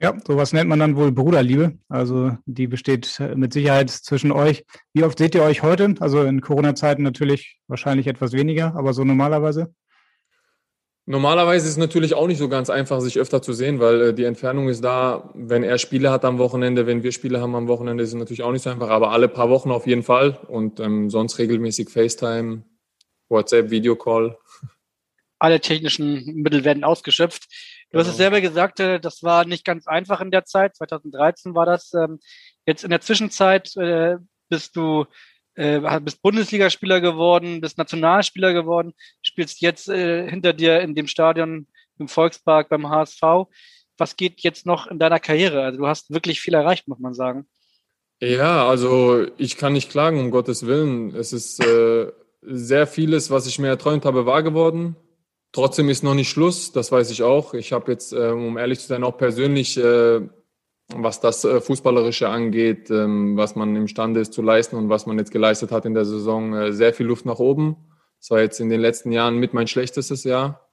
[0.00, 1.72] Ja, sowas nennt man dann wohl Bruderliebe.
[1.88, 4.64] Also die besteht mit Sicherheit zwischen euch.
[4.92, 5.96] Wie oft seht ihr euch heute?
[5.98, 9.74] Also in Corona-Zeiten natürlich wahrscheinlich etwas weniger, aber so normalerweise?
[11.10, 14.14] Normalerweise ist es natürlich auch nicht so ganz einfach, sich öfter zu sehen, weil äh,
[14.14, 15.28] die Entfernung ist da.
[15.34, 18.44] Wenn er Spiele hat am Wochenende, wenn wir Spiele haben am Wochenende, ist es natürlich
[18.44, 21.88] auch nicht so einfach, aber alle paar Wochen auf jeden Fall und ähm, sonst regelmäßig
[21.88, 22.62] FaceTime,
[23.28, 24.38] WhatsApp, Videocall.
[25.40, 27.48] Alle technischen Mittel werden ausgeschöpft.
[27.90, 28.02] Du genau.
[28.02, 28.30] hast es genau.
[28.30, 30.76] selber gesagt, äh, das war nicht ganz einfach in der Zeit.
[30.76, 31.92] 2013 war das.
[31.92, 32.20] Ähm,
[32.66, 34.18] jetzt in der Zwischenzeit äh,
[34.48, 35.06] bist du
[35.54, 41.66] äh, bist Bundesligaspieler geworden, bist Nationalspieler geworden, spielst jetzt äh, hinter dir in dem Stadion
[41.98, 43.22] im Volkspark beim HSV.
[43.98, 45.62] Was geht jetzt noch in deiner Karriere?
[45.62, 47.46] Also du hast wirklich viel erreicht, muss man sagen.
[48.20, 51.14] Ja, also ich kann nicht klagen, um Gottes Willen.
[51.14, 54.96] Es ist äh, sehr vieles, was ich mir erträumt habe, wahr geworden.
[55.52, 57.54] Trotzdem ist noch nicht Schluss, das weiß ich auch.
[57.54, 60.20] Ich habe jetzt, äh, um ehrlich zu sein, auch persönlich äh,
[60.96, 65.18] was das äh, Fußballerische angeht, ähm, was man imstande ist zu leisten und was man
[65.18, 67.76] jetzt geleistet hat in der Saison, äh, sehr viel Luft nach oben.
[68.18, 70.66] Das war jetzt in den letzten Jahren mit mein schlechtestes Jahr.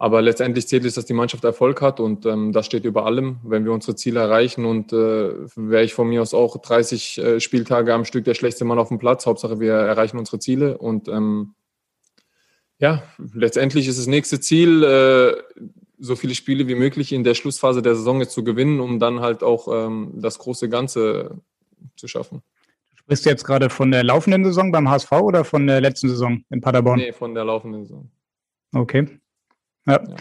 [0.00, 3.38] Aber letztendlich zählt es, dass die Mannschaft Erfolg hat und ähm, das steht über allem.
[3.42, 7.40] Wenn wir unsere Ziele erreichen und äh, wäre ich von mir aus auch 30 äh,
[7.40, 9.26] Spieltage am Stück der schlechteste Mann auf dem Platz.
[9.26, 11.54] Hauptsache, wir erreichen unsere Ziele und ähm,
[12.78, 13.02] ja,
[13.34, 14.84] letztendlich ist das nächste Ziel,
[15.98, 19.20] so viele Spiele wie möglich in der Schlussphase der Saison jetzt zu gewinnen, um dann
[19.20, 21.40] halt auch ähm, das große Ganze
[21.96, 22.42] zu schaffen.
[22.94, 26.44] Sprichst du jetzt gerade von der laufenden Saison beim HSV oder von der letzten Saison
[26.50, 26.98] in Paderborn?
[26.98, 28.10] Nee, von der laufenden Saison.
[28.74, 29.18] Okay.
[29.86, 30.02] Ja.
[30.06, 30.16] ja.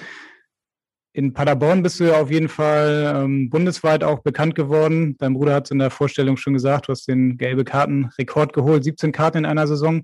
[1.13, 5.17] In Paderborn bist du ja auf jeden Fall ähm, bundesweit auch bekannt geworden.
[5.17, 8.83] Dein Bruder hat es in der Vorstellung schon gesagt, du hast den gelbe Karten-Rekord geholt,
[8.83, 10.03] 17 Karten in einer Saison.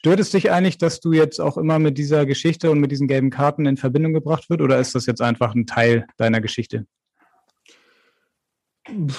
[0.00, 3.06] Stört es dich eigentlich, dass du jetzt auch immer mit dieser Geschichte und mit diesen
[3.06, 6.86] gelben Karten in Verbindung gebracht wird oder ist das jetzt einfach ein Teil deiner Geschichte?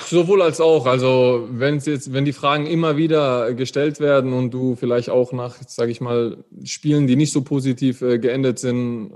[0.10, 0.88] Sowohl als auch.
[0.88, 5.56] Also wenn jetzt, wenn die Fragen immer wieder gestellt werden und du vielleicht auch nach,
[5.67, 9.13] sage ich mal, Spielen, die nicht so positiv äh, geendet sind,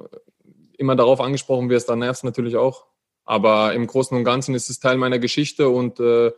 [0.77, 2.85] immer darauf angesprochen wirst, dann nervt es natürlich auch.
[3.23, 6.31] Aber im Großen und Ganzen ist es Teil meiner Geschichte und äh,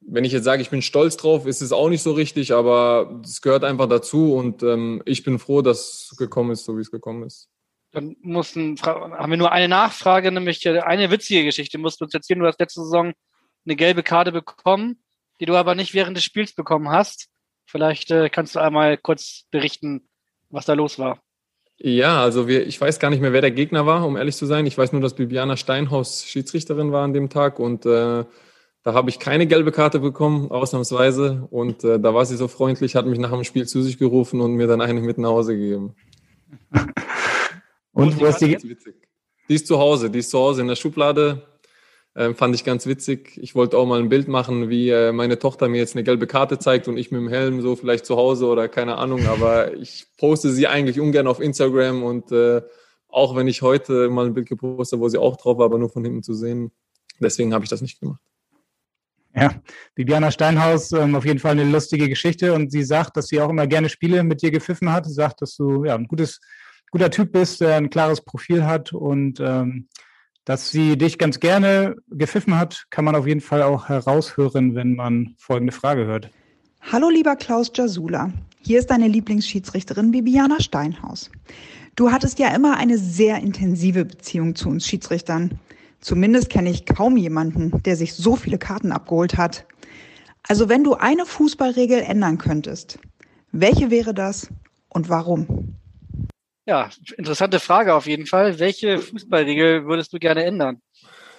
[0.00, 3.20] wenn ich jetzt sage, ich bin stolz drauf, ist es auch nicht so richtig, aber
[3.24, 6.80] es gehört einfach dazu und ähm, ich bin froh, dass es gekommen ist, so wie
[6.80, 7.48] es gekommen ist.
[7.92, 11.78] Dann mussten, haben wir nur eine Nachfrage, nämlich eine witzige Geschichte.
[11.78, 13.14] Musst du uns erzählen, du hast letzte Saison
[13.64, 15.02] eine gelbe Karte bekommen,
[15.40, 17.28] die du aber nicht während des Spiels bekommen hast.
[17.66, 20.08] Vielleicht äh, kannst du einmal kurz berichten,
[20.50, 21.20] was da los war.
[21.78, 24.46] Ja, also wir, ich weiß gar nicht mehr, wer der Gegner war, um ehrlich zu
[24.46, 24.66] sein.
[24.66, 28.24] Ich weiß nur, dass Bibiana Steinhaus Schiedsrichterin war an dem Tag und äh,
[28.88, 31.46] da habe ich keine gelbe Karte bekommen, ausnahmsweise.
[31.50, 34.40] Und äh, da war sie so freundlich, hat mich nach dem Spiel zu sich gerufen
[34.40, 35.94] und mir dann eine mit nach Hause gegeben.
[37.92, 38.52] und, und wo ist die?
[38.52, 38.94] Witzig.
[39.46, 41.42] Die ist zu Hause, die ist zu Hause in der Schublade.
[42.16, 43.38] Ähm, fand ich ganz witzig.
[43.42, 46.26] Ich wollte auch mal ein Bild machen, wie äh, meine Tochter mir jetzt eine gelbe
[46.26, 49.26] Karte zeigt und ich mit dem Helm so vielleicht zu Hause oder keine Ahnung.
[49.26, 52.62] Aber ich poste sie eigentlich ungern auf Instagram und äh,
[53.08, 55.76] auch wenn ich heute mal ein Bild gepostet habe, wo sie auch drauf war, aber
[55.76, 56.72] nur von hinten zu sehen.
[57.20, 58.22] Deswegen habe ich das nicht gemacht.
[59.34, 59.54] Ja,
[59.94, 63.50] Bibiana Steinhaus, ähm, auf jeden Fall eine lustige Geschichte und sie sagt, dass sie auch
[63.50, 65.06] immer gerne Spiele mit dir gepfiffen hat.
[65.06, 66.40] Sie sagt, dass du ja, ein gutes,
[66.90, 69.88] guter Typ bist, der ein klares Profil hat und ähm,
[70.44, 74.96] dass sie dich ganz gerne gepfiffen hat, kann man auf jeden Fall auch heraushören, wenn
[74.96, 76.30] man folgende Frage hört.
[76.80, 81.30] Hallo lieber Klaus Jasula, hier ist deine Lieblingsschiedsrichterin Bibiana Steinhaus.
[81.96, 85.58] Du hattest ja immer eine sehr intensive Beziehung zu uns Schiedsrichtern.
[86.00, 89.66] Zumindest kenne ich kaum jemanden, der sich so viele Karten abgeholt hat.
[90.46, 92.98] Also wenn du eine Fußballregel ändern könntest,
[93.52, 94.48] welche wäre das
[94.88, 95.74] und warum?
[96.66, 98.58] Ja, interessante Frage auf jeden Fall.
[98.58, 100.80] Welche Fußballregel würdest du gerne ändern?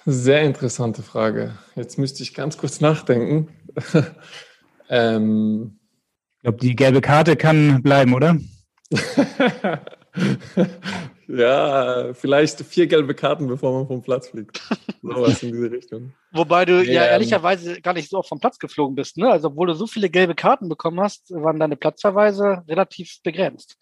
[0.06, 1.56] Sehr interessante Frage.
[1.76, 3.48] Jetzt müsste ich ganz kurz nachdenken.
[4.88, 5.78] ähm,
[6.36, 8.38] ich glaube, die gelbe Karte kann bleiben, oder?
[11.32, 14.60] ja, vielleicht vier gelbe Karten, bevor man vom Platz fliegt.
[15.02, 16.12] Sowas in diese Richtung.
[16.32, 19.16] Wobei du ja, ja ehrlicherweise gar nicht so oft vom Platz geflogen bist.
[19.16, 19.30] Ne?
[19.30, 23.76] Also, obwohl du so viele gelbe Karten bekommen hast, waren deine Platzverweise relativ begrenzt.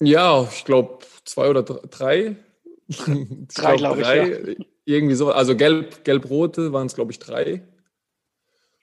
[0.00, 2.36] Ja, ich glaube zwei oder drei.
[2.88, 4.06] drei, glaube ich.
[4.06, 4.64] Glaub, ja.
[4.84, 5.30] Irgendwie so.
[5.30, 7.62] Also gelb, gelb-rote waren es, glaube ich, drei.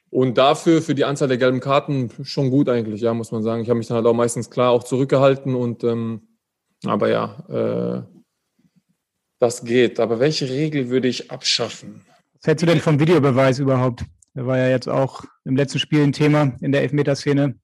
[0.09, 3.61] Und dafür, für die Anzahl der gelben Karten, schon gut eigentlich, ja, muss man sagen.
[3.61, 6.21] Ich habe mich dann halt auch meistens klar auch zurückgehalten und ähm,
[6.85, 8.17] aber ja, äh,
[9.39, 9.99] das geht.
[9.99, 12.05] Aber welche Regel würde ich abschaffen?
[12.33, 14.03] Was hältst du denn vom Videobeweis überhaupt?
[14.35, 17.55] Der war ja jetzt auch im letzten Spiel ein Thema in der Elfmeterszene.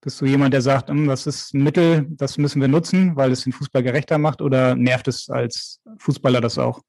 [0.00, 3.32] Bist du jemand, der sagt, hm, das ist ein Mittel, das müssen wir nutzen, weil
[3.32, 6.82] es den Fußball gerechter macht oder nervt es als Fußballer das auch?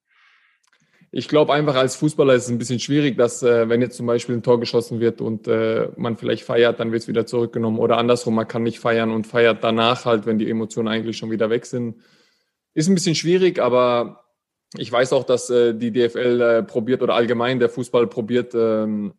[1.12, 4.06] Ich glaube einfach als Fußballer ist es ein bisschen schwierig, dass äh, wenn jetzt zum
[4.06, 7.80] Beispiel ein Tor geschossen wird und äh, man vielleicht feiert, dann wird es wieder zurückgenommen
[7.80, 11.32] oder andersrum, man kann nicht feiern und feiert danach halt, wenn die Emotionen eigentlich schon
[11.32, 11.96] wieder weg sind.
[12.76, 14.24] Ist ein bisschen schwierig, aber
[14.78, 19.14] ich weiß auch, dass äh, die DFL äh, probiert oder allgemein der Fußball probiert, ähm,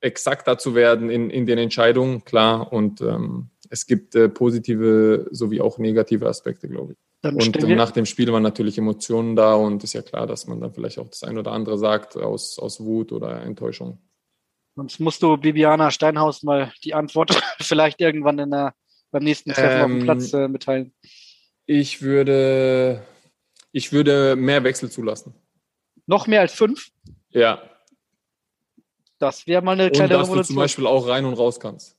[0.00, 2.72] exakter zu werden in, in den Entscheidungen, klar.
[2.72, 6.98] Und ähm, es gibt äh, positive sowie auch negative Aspekte, glaube ich.
[7.22, 10.60] Dann und nach dem Spiel waren natürlich Emotionen da und ist ja klar, dass man
[10.60, 13.98] dann vielleicht auch das ein oder andere sagt aus, aus Wut oder Enttäuschung.
[14.74, 17.30] Sonst musst du Bibiana Steinhaus mal die Antwort
[17.60, 18.74] vielleicht irgendwann in der,
[19.12, 20.94] beim nächsten Treffen ähm, auf dem ähm, Platz äh, mitteilen.
[21.66, 23.06] Ich würde,
[23.70, 25.32] ich würde mehr Wechsel zulassen.
[26.06, 26.88] Noch mehr als fünf?
[27.30, 27.62] Ja.
[29.18, 30.38] Das wäre mal eine kleine und dass Revolution.
[30.38, 31.96] du zum Beispiel auch rein und raus kannst.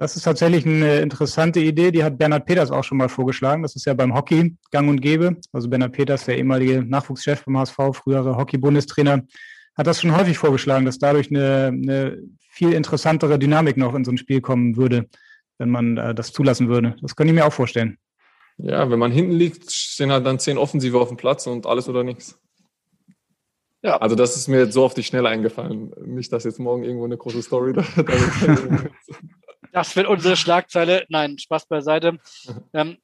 [0.00, 3.62] Das ist tatsächlich eine interessante Idee, die hat Bernhard Peters auch schon mal vorgeschlagen.
[3.62, 5.36] Das ist ja beim Hockey gang und gäbe.
[5.52, 9.24] Also Bernhard Peters, der ehemalige Nachwuchschef beim HSV, frühere Hockey-Bundestrainer,
[9.76, 14.10] hat das schon häufig vorgeschlagen, dass dadurch eine, eine, viel interessantere Dynamik noch in so
[14.10, 15.06] ein Spiel kommen würde,
[15.58, 16.96] wenn man äh, das zulassen würde.
[17.02, 17.98] Das kann ich mir auch vorstellen.
[18.56, 21.90] Ja, wenn man hinten liegt, stehen halt dann zehn Offensive auf dem Platz und alles
[21.90, 22.40] oder nichts.
[23.82, 23.98] Ja.
[23.98, 25.92] Also das ist mir jetzt so auf die Schnelle eingefallen.
[26.06, 28.04] Nicht, dass jetzt morgen irgendwo eine große Story da, da
[29.72, 31.06] Das wird unsere Schlagzeile.
[31.08, 32.18] Nein, Spaß beiseite.
[32.72, 32.98] Ähm,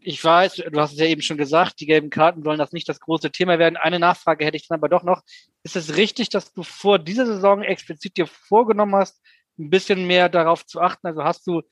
[0.00, 2.88] ich weiß, du hast es ja eben schon gesagt, die gelben Karten sollen das nicht
[2.88, 3.76] das große Thema werden.
[3.76, 5.22] Eine Nachfrage hätte ich dann aber doch noch.
[5.64, 9.20] Ist es richtig, dass du vor dieser Saison explizit dir vorgenommen hast,
[9.58, 11.06] ein bisschen mehr darauf zu achten?
[11.06, 11.62] Also hast du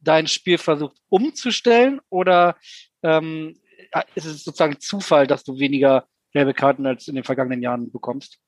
[0.00, 2.56] dein Spiel versucht umzustellen oder
[3.02, 3.58] ähm,
[4.14, 8.38] ist es sozusagen Zufall, dass du weniger gelbe Karten als in den vergangenen Jahren bekommst?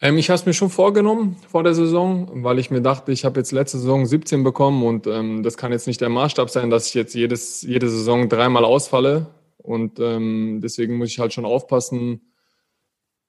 [0.00, 3.24] Ähm, ich habe es mir schon vorgenommen vor der Saison, weil ich mir dachte, ich
[3.24, 6.70] habe jetzt letzte Saison 17 bekommen und ähm, das kann jetzt nicht der Maßstab sein,
[6.70, 9.26] dass ich jetzt jedes, jede Saison dreimal ausfalle.
[9.56, 12.32] Und ähm, deswegen muss ich halt schon aufpassen,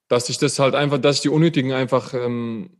[0.07, 2.77] dass ich das halt einfach, dass ich die Unnötigen einfach ähm,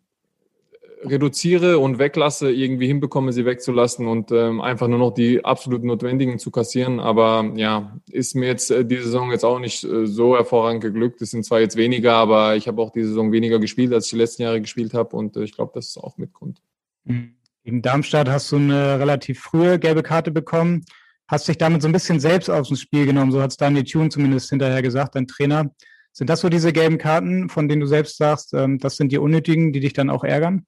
[1.03, 6.39] reduziere und weglasse, irgendwie hinbekomme, sie wegzulassen und ähm, einfach nur noch die absolut notwendigen
[6.39, 6.99] zu kassieren.
[6.99, 11.21] Aber ja, ist mir jetzt äh, die Saison jetzt auch nicht äh, so hervorragend geglückt.
[11.21, 14.11] Es sind zwar jetzt weniger, aber ich habe auch die Saison weniger gespielt, als ich
[14.11, 16.61] die letzten Jahre gespielt habe und äh, ich glaube, das ist auch mit Grund.
[17.03, 17.33] Mhm.
[17.63, 20.85] Gegen Darmstadt hast du eine relativ frühe gelbe Karte bekommen.
[21.27, 24.07] Hast dich damit so ein bisschen selbst dem Spiel genommen, so hat es Daniel Thune
[24.07, 25.69] zumindest hinterher gesagt, dein Trainer.
[26.13, 29.17] Sind das so diese gelben Karten, von denen du selbst sagst, ähm, das sind die
[29.17, 30.65] unnötigen, die dich dann auch ärgern?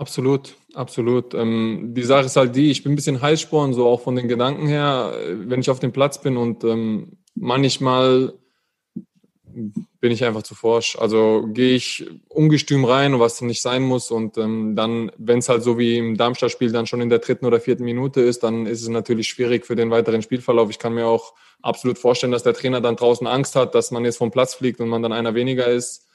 [0.00, 1.34] Absolut, absolut.
[1.34, 4.28] Ähm, die Sache ist halt die, ich bin ein bisschen Heißsporn, so auch von den
[4.28, 8.32] Gedanken her, wenn ich auf dem Platz bin und ähm, manchmal
[10.00, 10.96] bin ich einfach zu forsch.
[10.98, 14.10] Also gehe ich ungestüm rein, was nicht sein muss.
[14.10, 17.44] Und ähm, dann, wenn es halt so wie im Darmstadt-Spiel dann schon in der dritten
[17.44, 20.70] oder vierten Minute ist, dann ist es natürlich schwierig für den weiteren Spielverlauf.
[20.70, 24.06] Ich kann mir auch absolut vorstellen, dass der Trainer dann draußen Angst hat, dass man
[24.06, 26.06] jetzt vom Platz fliegt und man dann einer weniger ist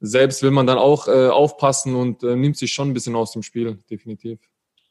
[0.00, 3.32] selbst will man dann auch äh, aufpassen und äh, nimmt sich schon ein bisschen aus
[3.32, 4.38] dem Spiel, definitiv.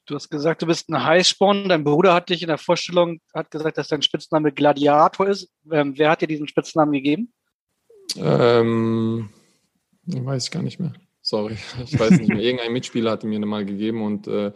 [0.06, 1.68] Du hast gesagt, du bist ein Heißsporn.
[1.68, 5.52] Dein Bruder hat dich in der Vorstellung hat gesagt, dass dein Spitzname Gladiator ist.
[5.70, 7.32] Ähm, wer hat dir diesen Spitznamen gegeben?
[8.16, 9.30] Ähm,
[10.06, 10.92] weiß ich gar nicht mehr.
[11.22, 12.40] sorry, ich weiß nicht mehr.
[12.40, 14.52] Irgendein Mitspieler hatte mir mal gegeben und äh,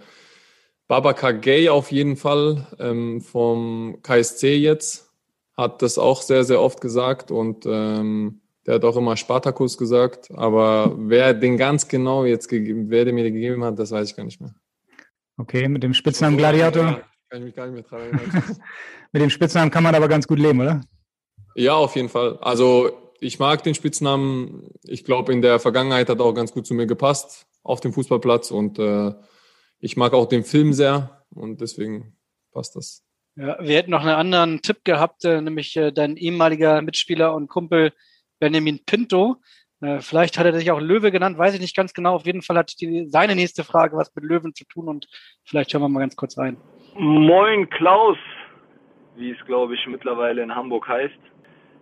[0.89, 5.13] Babaka Gay auf jeden Fall ähm, vom KSC jetzt
[5.57, 10.31] hat das auch sehr, sehr oft gesagt und ähm, der hat auch immer Spartakus gesagt,
[10.35, 14.11] aber wer den ganz genau jetzt gegeben, wer der mir den gegeben hat, das weiß
[14.11, 14.55] ich gar nicht mehr.
[15.37, 16.85] Okay, mit dem Spitznamen Gladiator.
[16.85, 18.57] Ja, kann ich mich gar nicht mehr dran erinnern.
[19.13, 20.81] mit dem Spitznamen kann man aber ganz gut leben, oder?
[21.55, 22.39] Ja, auf jeden Fall.
[22.41, 24.69] Also ich mag den Spitznamen.
[24.85, 27.93] Ich glaube, in der Vergangenheit hat er auch ganz gut zu mir gepasst auf dem
[27.93, 29.13] Fußballplatz und äh,
[29.81, 32.17] ich mag auch den Film sehr und deswegen
[32.53, 33.05] passt das.
[33.37, 37.49] Ja, wir hätten noch einen anderen Tipp gehabt, äh, nämlich äh, dein ehemaliger Mitspieler und
[37.49, 37.93] Kumpel
[38.45, 39.37] Benjamin Pinto.
[39.81, 42.15] Äh, vielleicht hat er sich auch Löwe genannt, weiß ich nicht ganz genau.
[42.15, 45.07] Auf jeden Fall hat die, seine nächste Frage was mit Löwen zu tun und
[45.45, 46.59] vielleicht hören wir mal ganz kurz rein.
[46.95, 48.19] Moin Klaus,
[49.17, 51.19] wie es glaube ich mittlerweile in Hamburg heißt.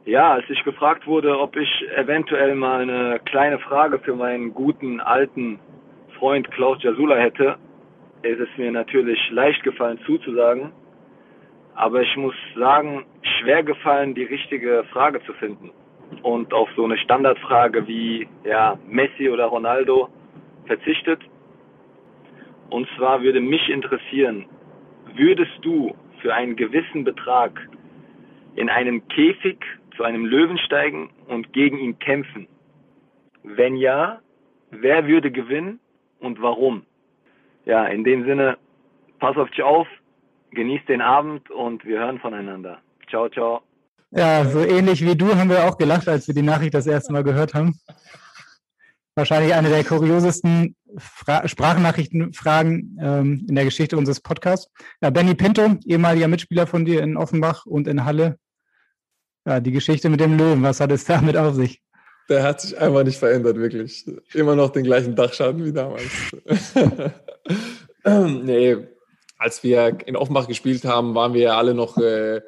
[0.05, 5.01] Ja, als ich gefragt wurde, ob ich eventuell mal eine kleine Frage für meinen guten
[5.01, 5.59] alten
[6.17, 7.57] Freund Klaus Jasula hätte,
[8.23, 10.71] ist es mir natürlich leicht gefallen zuzusagen.
[11.75, 13.05] Aber ich muss sagen,
[13.41, 15.73] schwer gefallen, die richtige Frage zu finden.
[16.23, 20.09] Und auf so eine Standardfrage wie ja, Messi oder Ronaldo
[20.67, 21.21] verzichtet.
[22.71, 24.47] Und zwar würde mich interessieren,
[25.15, 27.69] würdest du für einen gewissen Betrag
[28.55, 29.59] in einem Käfig
[29.97, 32.47] zu einem Löwen steigen und gegen ihn kämpfen?
[33.43, 34.21] Wenn ja,
[34.71, 35.81] wer würde gewinnen
[36.21, 36.87] und warum?
[37.65, 38.57] Ja, in dem Sinne,
[39.19, 39.87] pass auf dich auf,
[40.53, 42.79] genießt den Abend und wir hören voneinander.
[43.09, 43.63] Ciao, ciao.
[44.15, 47.15] Ja, so ähnlich wie du haben wir auch gelacht, als wir die Nachricht das erste
[47.15, 47.81] Mal gehört haben.
[49.15, 54.71] Wahrscheinlich eine der kuriosesten Fra Sprachnachrichtenfragen ähm, in der Geschichte unseres Podcasts.
[55.01, 58.37] Ja, Benny Pinto, ehemaliger Mitspieler von dir in Offenbach und in Halle.
[59.47, 61.83] Ja, die Geschichte mit dem Löwen, was hat es damit auf sich?
[62.29, 64.07] Der hat sich einfach nicht verändert, wirklich.
[64.35, 66.05] Immer noch den gleichen Dachschaden wie damals.
[68.45, 68.77] nee,
[69.39, 72.43] als wir in Offenbach gespielt haben, waren wir ja alle noch äh,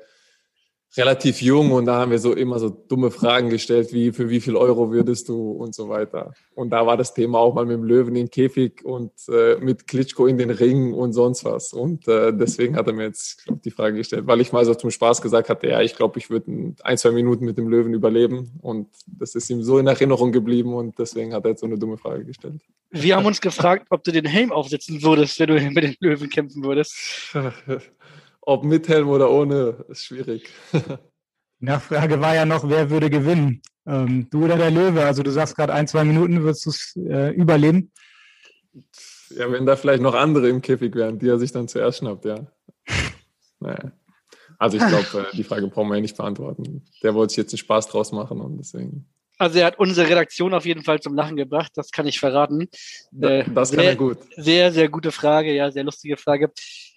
[0.97, 4.41] relativ jung und da haben wir so immer so dumme Fragen gestellt, wie für wie
[4.41, 6.35] viel Euro würdest du und so weiter.
[6.55, 9.57] Und da war das Thema auch mal mit dem Löwen in den Käfig und äh,
[9.57, 11.73] mit Klitschko in den Ring und sonst was.
[11.73, 14.75] Und äh, deswegen hat er mir jetzt glaub, die Frage gestellt, weil ich mal so
[14.75, 17.93] zum Spaß gesagt hatte, ja, ich glaube, ich würde ein, zwei Minuten mit dem Löwen
[17.93, 18.53] überleben.
[18.63, 21.79] Und das ist ihm so in Erinnerung geblieben und deswegen hat er jetzt so eine
[21.79, 22.61] dumme Frage gestellt.
[22.91, 26.31] Wir haben uns gefragt, ob du den Helm aufsetzen würdest, wenn du mit den Löwen
[26.31, 26.95] kämpfen würdest.
[28.47, 30.51] Ob mit Helm oder ohne, ist schwierig.
[30.73, 33.63] Die Nachfrage war ja noch, wer würde gewinnen?
[33.87, 35.05] Ähm, du oder der Löwe?
[35.05, 37.91] Also du sagst gerade ein, zwei Minuten würdest du es äh, überleben.
[39.31, 42.25] Ja, wenn da vielleicht noch andere im Käfig wären, die er sich dann zuerst schnappt,
[42.27, 42.47] ja.
[43.61, 43.93] naja.
[44.59, 46.85] Also ich glaube, äh, die Frage brauchen wir ja nicht beantworten.
[47.03, 49.09] Der wollte sich jetzt einen Spaß draus machen und deswegen.
[49.39, 52.69] Also er hat unsere Redaktion auf jeden Fall zum Lachen gebracht, das kann ich verraten.
[53.21, 54.19] Äh, das kann sehr, er gut.
[54.37, 56.53] Sehr, sehr gute Frage, ja, sehr lustige Frage.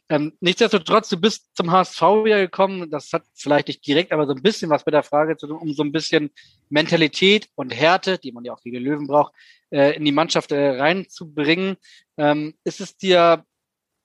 [0.10, 2.90] Ähm, nichtsdestotrotz, du bist zum HSV wieder gekommen.
[2.90, 5.58] Das hat vielleicht nicht direkt, aber so ein bisschen was mit der Frage zu tun,
[5.58, 6.32] um so ein bisschen
[6.70, 9.34] Mentalität und Härte, die man ja auch gegen Löwen braucht,
[9.70, 11.76] äh, in die Mannschaft äh, reinzubringen.
[12.16, 13.44] Ähm, ist es dir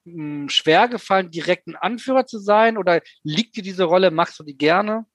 [0.05, 4.11] mh, hm, schwer gefallen, direkt ein Anführer zu sein oder liegt dir diese Rolle?
[4.11, 5.07] Machst du die gerne?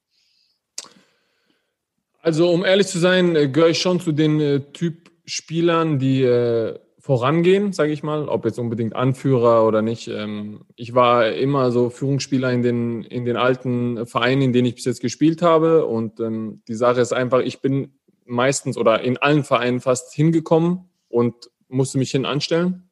[2.22, 6.24] Also, um ehrlich zu sein, äh, gehöre ich schon zu den äh, Typ Spielern, die
[6.24, 10.10] äh, vorangehen, sage ich mal, ob jetzt unbedingt Anführer oder nicht.
[10.10, 14.76] Ähm, ich war immer so Führungsspieler in den, in den alten Vereinen, in denen ich
[14.76, 15.86] bis jetzt gespielt habe.
[15.86, 17.94] Und ähm, die Sache ist einfach, ich bin
[18.26, 21.34] meistens oder in allen Vereinen fast hingekommen und
[21.70, 22.90] musste mich hin anstellen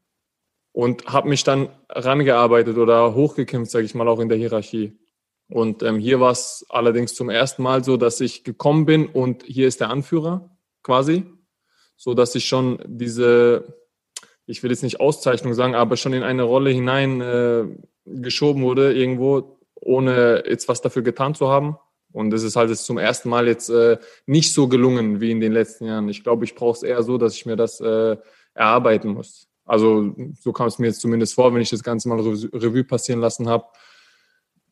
[0.71, 4.97] und habe mich dann rangearbeitet oder hochgekämpft, sage ich mal, auch in der Hierarchie.
[5.49, 9.43] Und ähm, hier war es allerdings zum ersten Mal so, dass ich gekommen bin und
[9.43, 11.25] hier ist der Anführer quasi,
[11.97, 13.84] so dass ich schon diese
[14.45, 17.65] ich will jetzt nicht Auszeichnung sagen, aber schon in eine Rolle hinein äh,
[18.05, 21.77] geschoben wurde irgendwo, ohne jetzt was dafür getan zu haben.
[22.11, 25.41] Und es ist halt jetzt zum ersten Mal jetzt äh, nicht so gelungen wie in
[25.41, 26.07] den letzten Jahren.
[26.07, 28.15] Ich glaube, ich brauche es eher so, dass ich mir das äh,
[28.53, 29.49] erarbeiten muss.
[29.65, 33.19] Also so kam es mir jetzt zumindest vor, wenn ich das Ganze mal Revue passieren
[33.19, 33.65] lassen habe.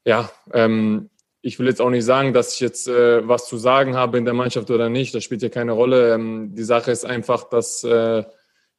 [0.05, 1.09] Ja, ähm,
[1.41, 4.25] ich will jetzt auch nicht sagen, dass ich jetzt äh, was zu sagen habe in
[4.25, 5.13] der Mannschaft oder nicht.
[5.13, 6.13] Das spielt ja keine Rolle.
[6.13, 8.24] Ähm, die Sache ist einfach, dass äh,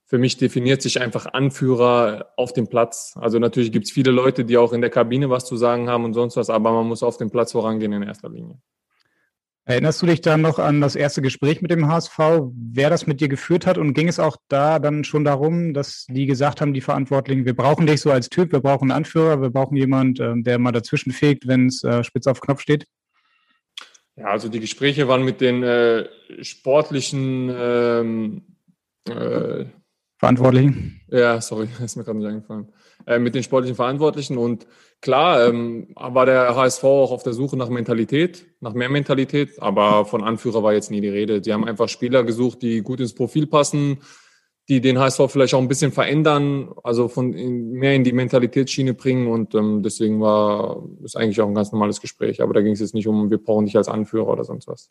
[0.06, 3.14] für mich definiert sich einfach Anführer auf dem Platz.
[3.18, 6.04] Also natürlich gibt es viele Leute, die auch in der Kabine was zu sagen haben
[6.04, 8.58] und sonst was, aber man muss auf dem Platz vorangehen in erster Linie.
[9.66, 12.18] Erinnerst du dich dann noch an das erste Gespräch mit dem HSV,
[12.52, 13.78] wer das mit dir geführt hat?
[13.78, 17.56] Und ging es auch da dann schon darum, dass die gesagt haben, die Verantwortlichen, wir
[17.56, 20.72] brauchen dich so als Typ, wir brauchen einen Anführer, wir brauchen jemanden, ähm, der mal
[20.72, 22.86] dazwischen fegt, wenn es äh, spitz auf Knopf steht?
[24.16, 26.08] Ja, also die Gespräche waren mit den äh,
[26.42, 28.42] sportlichen ähm,
[29.08, 29.66] Äh,
[30.18, 31.00] Verantwortlichen?
[31.08, 32.68] Ja, sorry, ist mir gerade nicht eingefallen.
[33.06, 34.38] Äh, mit den sportlichen Verantwortlichen.
[34.38, 34.66] Und
[35.00, 40.06] klar, ähm, war der HSV auch auf der Suche nach Mentalität, nach mehr Mentalität, aber
[40.06, 41.40] von Anführer war jetzt nie die Rede.
[41.40, 43.98] Die haben einfach Spieler gesucht, die gut ins Profil passen,
[44.68, 48.94] die den HSV vielleicht auch ein bisschen verändern, also von in, mehr in die Mentalitätsschiene
[48.94, 49.26] bringen.
[49.26, 52.40] Und ähm, deswegen war es eigentlich auch ein ganz normales Gespräch.
[52.40, 54.90] Aber da ging es jetzt nicht um, wir brauchen dich als Anführer oder sonst was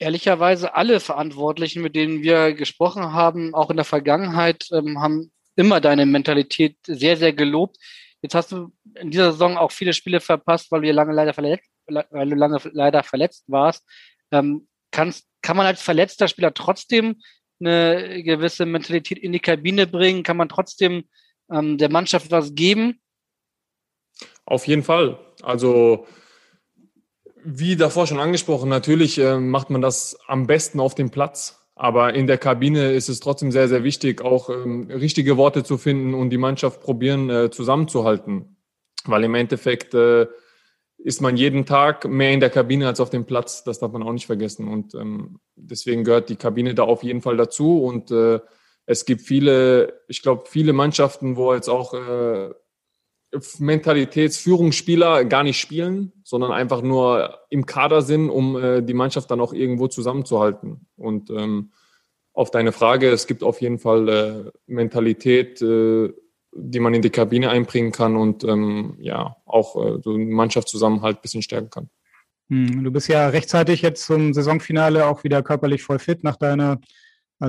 [0.00, 5.80] ehrlicherweise alle Verantwortlichen, mit denen wir gesprochen haben, auch in der Vergangenheit, ähm, haben immer
[5.80, 7.76] deine Mentalität sehr, sehr gelobt.
[8.22, 11.70] Jetzt hast du in dieser Saison auch viele Spiele verpasst, weil du lange leider verletzt,
[11.86, 13.84] weil du lange leider verletzt warst.
[14.32, 17.20] Ähm, kannst, kann man als verletzter Spieler trotzdem
[17.60, 20.22] eine gewisse Mentalität in die Kabine bringen?
[20.22, 21.04] Kann man trotzdem
[21.52, 23.00] ähm, der Mannschaft was geben?
[24.46, 25.18] Auf jeden Fall.
[25.42, 26.06] Also
[27.44, 31.56] wie davor schon angesprochen, natürlich äh, macht man das am besten auf dem Platz.
[31.74, 35.78] Aber in der Kabine ist es trotzdem sehr, sehr wichtig, auch ähm, richtige Worte zu
[35.78, 38.56] finden und die Mannschaft probieren äh, zusammenzuhalten.
[39.06, 40.26] Weil im Endeffekt äh,
[40.98, 43.64] ist man jeden Tag mehr in der Kabine als auf dem Platz.
[43.64, 44.68] Das darf man auch nicht vergessen.
[44.68, 47.82] Und ähm, deswegen gehört die Kabine da auf jeden Fall dazu.
[47.82, 48.40] Und äh,
[48.84, 52.50] es gibt viele, ich glaube, viele Mannschaften, wo jetzt auch äh,
[53.58, 59.40] Mentalitätsführungsspieler gar nicht spielen, sondern einfach nur im Kader sind, um äh, die Mannschaft dann
[59.40, 60.86] auch irgendwo zusammenzuhalten.
[60.96, 61.72] Und ähm,
[62.32, 66.12] auf deine Frage, es gibt auf jeden Fall äh, Mentalität, äh,
[66.52, 71.18] die man in die Kabine einbringen kann und ähm, ja, auch äh, so einen Mannschaftszusammenhalt
[71.18, 71.90] ein bisschen stärken kann.
[72.48, 76.80] Hm, du bist ja rechtzeitig jetzt zum Saisonfinale auch wieder körperlich voll fit nach deiner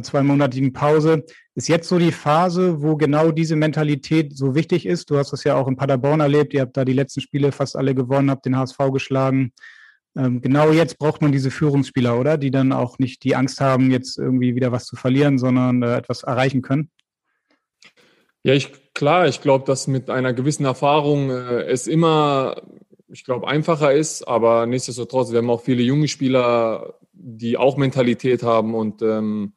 [0.01, 1.25] zweimonatigen Pause.
[1.55, 5.09] Ist jetzt so die Phase, wo genau diese Mentalität so wichtig ist?
[5.09, 6.53] Du hast das ja auch in Paderborn erlebt.
[6.53, 9.51] Ihr habt da die letzten Spiele fast alle gewonnen, habt den HSV geschlagen.
[10.15, 12.37] Ähm, genau jetzt braucht man diese Führungsspieler, oder?
[12.37, 15.95] Die dann auch nicht die Angst haben, jetzt irgendwie wieder was zu verlieren, sondern äh,
[15.95, 16.89] etwas erreichen können.
[18.43, 22.61] Ja, ich, klar, ich glaube, dass mit einer gewissen Erfahrung äh, es immer,
[23.07, 28.41] ich glaube, einfacher ist, aber nichtsdestotrotz, wir haben auch viele junge Spieler, die auch Mentalität
[28.41, 29.53] haben und ähm,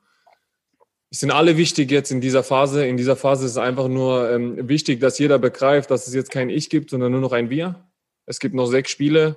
[1.20, 2.86] sind alle wichtig jetzt in dieser Phase.
[2.86, 6.30] In dieser Phase ist es einfach nur ähm, wichtig, dass jeder begreift, dass es jetzt
[6.30, 7.88] kein Ich gibt, sondern nur noch ein Wir.
[8.26, 9.36] Es gibt noch sechs Spiele,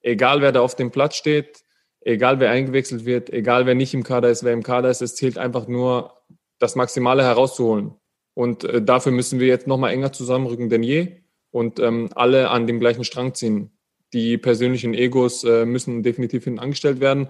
[0.00, 1.64] egal wer da auf dem Platz steht,
[2.00, 5.02] egal wer eingewechselt wird, egal wer nicht im Kader ist, wer im Kader ist.
[5.02, 6.14] Es zählt einfach nur,
[6.58, 7.94] das Maximale herauszuholen.
[8.34, 12.50] Und äh, dafür müssen wir jetzt noch mal enger zusammenrücken denn je und ähm, alle
[12.50, 13.70] an dem gleichen Strang ziehen.
[14.12, 17.28] Die persönlichen Egos äh, müssen definitiv hinten angestellt werden.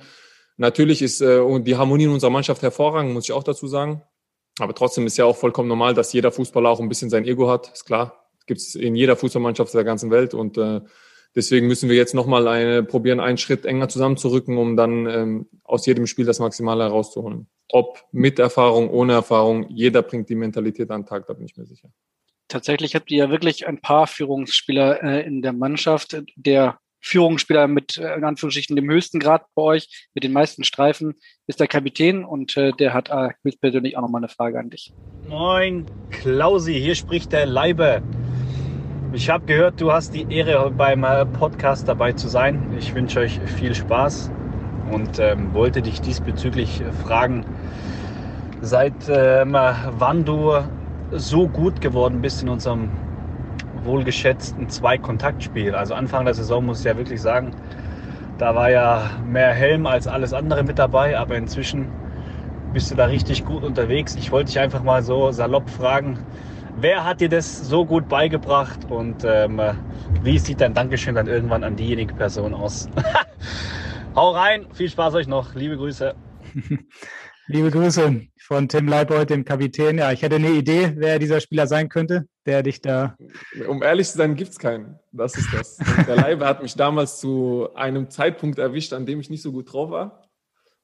[0.58, 4.02] Natürlich ist äh, die Harmonie in unserer Mannschaft hervorragend, muss ich auch dazu sagen.
[4.58, 7.48] Aber trotzdem ist ja auch vollkommen normal, dass jeder Fußballer auch ein bisschen sein Ego
[7.48, 7.72] hat.
[7.72, 8.28] Ist klar.
[8.46, 10.34] Gibt es in jeder Fußballmannschaft der ganzen Welt.
[10.34, 10.80] Und äh,
[11.36, 15.86] deswegen müssen wir jetzt nochmal eine, probieren, einen Schritt enger zusammenzurücken, um dann ähm, aus
[15.86, 17.46] jedem Spiel das Maximale herauszuholen.
[17.70, 21.56] Ob mit Erfahrung, ohne Erfahrung, jeder bringt die Mentalität an den Tag, da bin ich
[21.56, 21.90] mir sicher.
[22.48, 26.20] Tatsächlich habt ihr ja wirklich ein paar Führungsspieler äh, in der Mannschaft.
[26.34, 31.14] Der Führungsspieler mit, äh, in Anführungsstrichen, dem höchsten Grad bei euch, mit den meisten Streifen,
[31.46, 33.30] ist der Kapitän und äh, der hat äh,
[33.60, 34.92] persönlich auch nochmal eine Frage an dich.
[35.28, 38.02] Moin, Klausi, hier spricht der Leibe.
[39.12, 42.74] Ich habe gehört, du hast die Ehre, beim äh, Podcast dabei zu sein.
[42.78, 44.30] Ich wünsche euch viel Spaß
[44.92, 47.44] und ähm, wollte dich diesbezüglich fragen,
[48.60, 50.52] seit ähm, wann du
[51.12, 52.90] so gut geworden bist in unserem
[53.88, 55.74] wohlgeschätzten Zwei-Kontakt-Spiel.
[55.74, 57.52] Also Anfang der Saison muss ich ja wirklich sagen,
[58.38, 61.88] da war ja mehr Helm als alles andere mit dabei, aber inzwischen
[62.72, 64.14] bist du da richtig gut unterwegs.
[64.14, 66.18] Ich wollte dich einfach mal so salopp fragen,
[66.76, 69.60] wer hat dir das so gut beigebracht und ähm,
[70.22, 72.88] wie sieht dein Dankeschön dann irgendwann an diejenige Person aus?
[74.14, 76.14] Hau rein, viel Spaß euch noch, liebe Grüße.
[77.46, 79.98] Liebe Grüße von Tim Leibold, dem Kapitän.
[79.98, 83.14] Ja, ich hätte eine Idee, wer dieser Spieler sein könnte, der dich da.
[83.68, 84.98] Um ehrlich zu sein, gibt es keinen.
[85.12, 85.76] Das ist das.
[86.06, 89.70] Der Leibe hat mich damals zu einem Zeitpunkt erwischt, an dem ich nicht so gut
[89.70, 90.22] drauf war.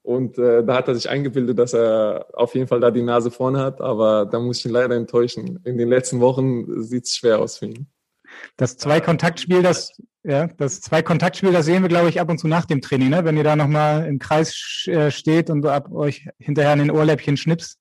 [0.02, 3.30] Und äh, da hat er sich eingebildet, dass er auf jeden Fall da die Nase
[3.30, 3.80] vorne hat.
[3.80, 5.60] Aber da muss ich ihn leider enttäuschen.
[5.64, 7.86] In den letzten Wochen sieht es schwer aus für ihn.
[8.56, 9.92] Das Zwei-Kontaktspiel, das,
[10.22, 13.24] ja, das Zwei-Kontaktspiel, das sehen wir, glaube ich, ab und zu nach dem Training, ne?
[13.24, 17.36] wenn ihr da nochmal im Kreis äh, steht und ab euch hinterher in den Ohrläppchen
[17.36, 17.78] schnippst.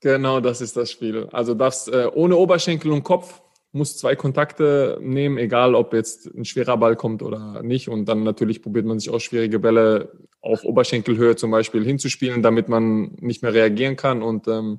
[0.00, 1.28] Genau, das ist das Spiel.
[1.32, 3.40] Also darfst äh, ohne Oberschenkel und Kopf
[3.72, 7.88] muss zwei Kontakte nehmen, egal ob jetzt ein schwerer Ball kommt oder nicht.
[7.88, 12.68] Und dann natürlich probiert man sich auch schwierige Bälle auf Oberschenkelhöhe zum Beispiel hinzuspielen, damit
[12.68, 14.22] man nicht mehr reagieren kann.
[14.22, 14.78] Und ähm,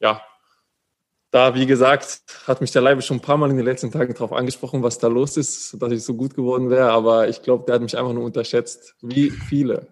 [0.00, 0.22] ja,
[1.32, 4.12] da, wie gesagt, hat mich der Leibe schon ein paar Mal in den letzten Tagen
[4.12, 6.90] darauf angesprochen, was da los ist, dass ich so gut geworden wäre.
[6.90, 9.88] Aber ich glaube, der hat mich einfach nur unterschätzt, wie viele.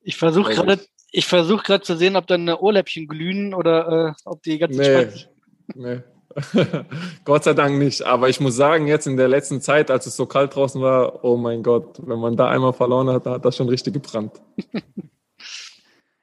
[0.00, 4.44] Ich versuche gerade, ich versuche gerade zu sehen, ob deine Ohrläppchen glühen oder äh, ob
[4.44, 5.28] die ganze
[5.74, 6.02] Nee, nee.
[7.24, 8.02] Gott sei Dank nicht.
[8.02, 11.24] Aber ich muss sagen, jetzt in der letzten Zeit, als es so kalt draußen war,
[11.24, 14.40] oh mein Gott, wenn man da einmal verloren hat, dann hat das schon richtig gebrannt.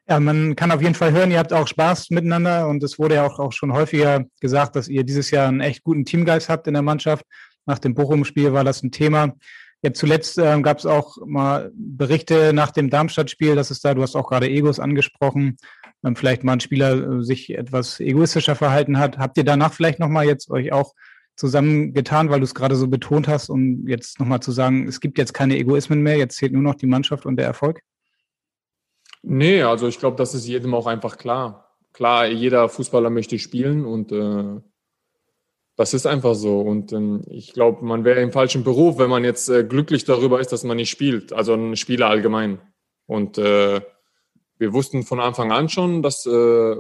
[0.09, 3.15] Ja, man kann auf jeden Fall hören, ihr habt auch Spaß miteinander und es wurde
[3.15, 6.65] ja auch, auch schon häufiger gesagt, dass ihr dieses Jahr einen echt guten Teamgeist habt
[6.67, 7.25] in der Mannschaft.
[7.65, 9.35] Nach dem Bochum-Spiel war das ein Thema.
[9.81, 14.01] Jetzt zuletzt ähm, gab es auch mal Berichte nach dem Darmstadt-Spiel, dass es da, du
[14.01, 15.57] hast auch gerade Egos angesprochen,
[16.05, 19.17] ähm, vielleicht mal ein Spieler äh, sich etwas egoistischer verhalten hat.
[19.17, 20.93] Habt ihr danach vielleicht nochmal jetzt euch auch
[21.35, 25.17] zusammengetan, weil du es gerade so betont hast, um jetzt nochmal zu sagen, es gibt
[25.17, 27.81] jetzt keine Egoismen mehr, jetzt zählt nur noch die Mannschaft und der Erfolg?
[29.21, 31.75] Nee, also ich glaube, das ist jedem auch einfach klar.
[31.93, 34.61] Klar, jeder Fußballer möchte spielen und äh,
[35.77, 36.59] das ist einfach so.
[36.59, 40.39] Und ähm, ich glaube, man wäre im falschen Beruf, wenn man jetzt äh, glücklich darüber
[40.39, 41.31] ist, dass man nicht spielt.
[41.33, 42.59] Also ein Spieler allgemein.
[43.05, 43.81] Und äh,
[44.57, 46.75] wir wussten von Anfang an schon, dass äh,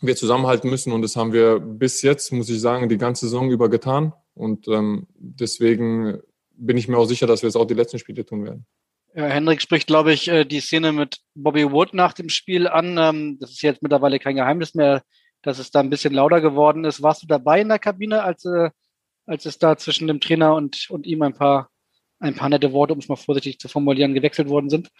[0.00, 0.92] wir zusammenhalten müssen.
[0.92, 4.12] Und das haben wir bis jetzt, muss ich sagen, die ganze Saison über getan.
[4.34, 6.20] Und ähm, deswegen
[6.50, 8.66] bin ich mir auch sicher, dass wir es auch die letzten Spiele tun werden.
[9.16, 12.98] Ja, Hendrik spricht, glaube ich, äh, die Szene mit Bobby Wood nach dem Spiel an.
[12.98, 15.02] Ähm, Das ist jetzt mittlerweile kein Geheimnis mehr,
[15.40, 17.02] dass es da ein bisschen lauter geworden ist.
[17.02, 18.68] Warst du dabei in der Kabine, als, äh,
[19.24, 21.70] als es da zwischen dem Trainer und, und ihm ein paar,
[22.20, 24.90] ein paar nette Worte, um es mal vorsichtig zu formulieren, gewechselt worden sind?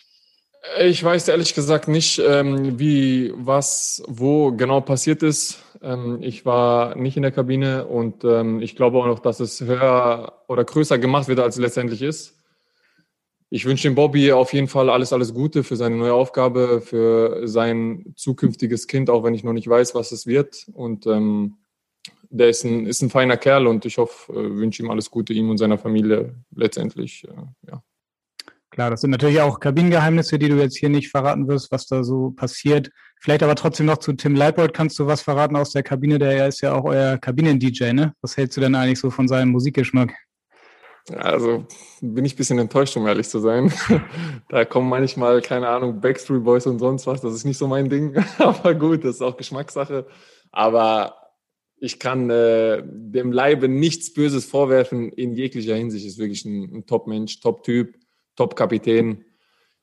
[0.80, 5.58] Ich weiß ehrlich gesagt nicht, ähm, wie, was, wo genau passiert ist.
[5.82, 8.24] Ähm, ich war nicht in der Kabine und
[8.62, 12.32] ich glaube auch noch, dass es höher oder größer gemacht wird, als es letztendlich ist.
[13.48, 17.46] Ich wünsche dem Bobby auf jeden Fall alles, alles Gute für seine neue Aufgabe, für
[17.46, 20.66] sein zukünftiges Kind, auch wenn ich noch nicht weiß, was es wird.
[20.72, 21.58] Und ähm,
[22.28, 25.32] der ist ein, ist ein feiner Kerl und ich hoffe, äh, wünsche ihm alles Gute,
[25.32, 27.24] ihm und seiner Familie letztendlich.
[27.24, 27.82] Äh, ja.
[28.70, 32.02] Klar, das sind natürlich auch Kabinengeheimnisse, die du jetzt hier nicht verraten wirst, was da
[32.02, 32.90] so passiert.
[33.20, 34.74] Vielleicht aber trotzdem noch zu Tim Leipold.
[34.74, 36.18] Kannst du was verraten aus der Kabine?
[36.18, 38.14] Der ist ja auch euer Kabinen-DJ, ne?
[38.20, 40.14] Was hältst du denn eigentlich so von seinem Musikgeschmack?
[41.14, 41.64] Also
[42.00, 43.72] bin ich ein bisschen enttäuscht, um ehrlich zu sein.
[44.48, 47.20] Da kommen manchmal, keine Ahnung, Backstreet Boys und sonst was.
[47.20, 48.16] Das ist nicht so mein Ding.
[48.38, 50.06] Aber gut, das ist auch Geschmackssache.
[50.52, 51.16] Aber
[51.78, 56.06] ich kann äh, dem Leibe nichts Böses vorwerfen in jeglicher Hinsicht.
[56.06, 57.96] Ist wirklich ein, ein Top-Mensch, Top-Typ,
[58.36, 59.24] Top-Kapitän.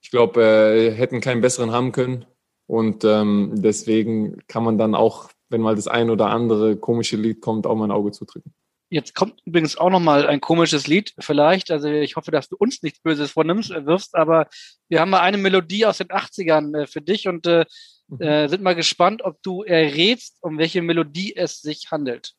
[0.02, 2.26] Ich glaube, äh, hätten keinen besseren haben können.
[2.66, 7.42] Und ähm, deswegen kann man dann auch, wenn mal das ein oder andere komische Lied
[7.42, 8.54] kommt, auch mal ein Auge zudrücken.
[8.94, 11.72] Jetzt kommt übrigens auch noch mal ein komisches Lied vielleicht.
[11.72, 14.48] Also ich hoffe, dass du uns nichts Böses vornimmst, äh, wirfst, aber
[14.88, 17.66] wir haben mal eine Melodie aus den 80ern äh, für dich und äh,
[18.20, 22.34] äh, sind mal gespannt, ob du errätst, um welche Melodie es sich handelt.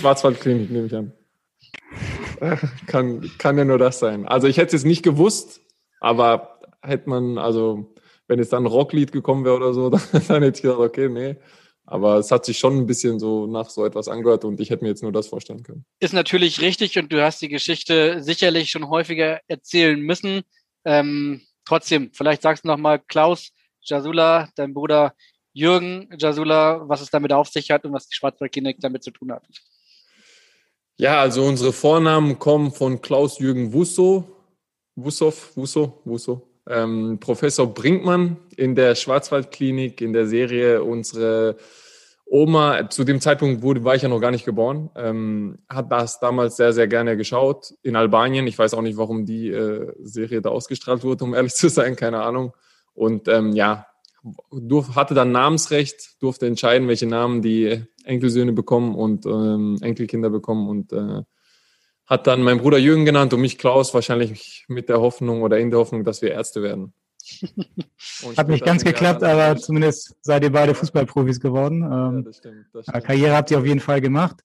[0.00, 1.12] Schwarzwaldklinik nehme ich an.
[2.86, 4.26] kann, kann ja nur das sein.
[4.26, 5.60] Also ich hätte es nicht gewusst,
[6.00, 7.94] aber hätte man, also
[8.26, 11.08] wenn jetzt dann ein Rocklied gekommen wäre oder so, dann, dann hätte ich gedacht, okay,
[11.08, 11.36] nee.
[11.84, 14.84] Aber es hat sich schon ein bisschen so nach so etwas angehört und ich hätte
[14.84, 15.84] mir jetzt nur das vorstellen können.
[15.98, 20.42] Ist natürlich richtig und du hast die Geschichte sicherlich schon häufiger erzählen müssen.
[20.84, 23.50] Ähm, trotzdem, vielleicht sagst du noch mal, Klaus
[23.82, 25.14] Jasula, dein Bruder
[25.52, 29.32] Jürgen Jasula, was es damit auf sich hat und was die Schwarzwaldklinik damit zu tun
[29.32, 29.44] hat.
[31.00, 34.36] Ja, also unsere Vornamen kommen von Klaus-Jürgen Wusso,
[34.96, 41.56] Wussow, Wusso, Wusso, ähm, Professor Brinkmann in der Schwarzwaldklinik in der Serie unsere
[42.26, 46.20] Oma, zu dem Zeitpunkt wurde, war ich ja noch gar nicht geboren, ähm, hat das
[46.20, 48.46] damals sehr, sehr gerne geschaut in Albanien.
[48.46, 51.96] Ich weiß auch nicht, warum die äh, Serie da ausgestrahlt wurde, um ehrlich zu sein,
[51.96, 52.52] keine Ahnung.
[52.92, 53.86] Und ähm, ja,
[54.52, 60.68] durf, hatte dann Namensrecht, durfte entscheiden, welche Namen die Enkelsöhne bekommen und ähm, Enkelkinder bekommen
[60.68, 61.22] und äh,
[62.06, 65.70] hat dann meinen Bruder Jürgen genannt und mich Klaus, wahrscheinlich mit der Hoffnung oder in
[65.70, 66.92] der Hoffnung, dass wir Ärzte werden.
[68.36, 71.82] Hat nicht ganz geklappt, aber zumindest seid ihr beide Fußballprofis geworden.
[71.82, 73.04] Ähm, Ja, das stimmt, das stimmt.
[73.04, 74.40] Karriere habt ihr auf jeden Fall gemacht.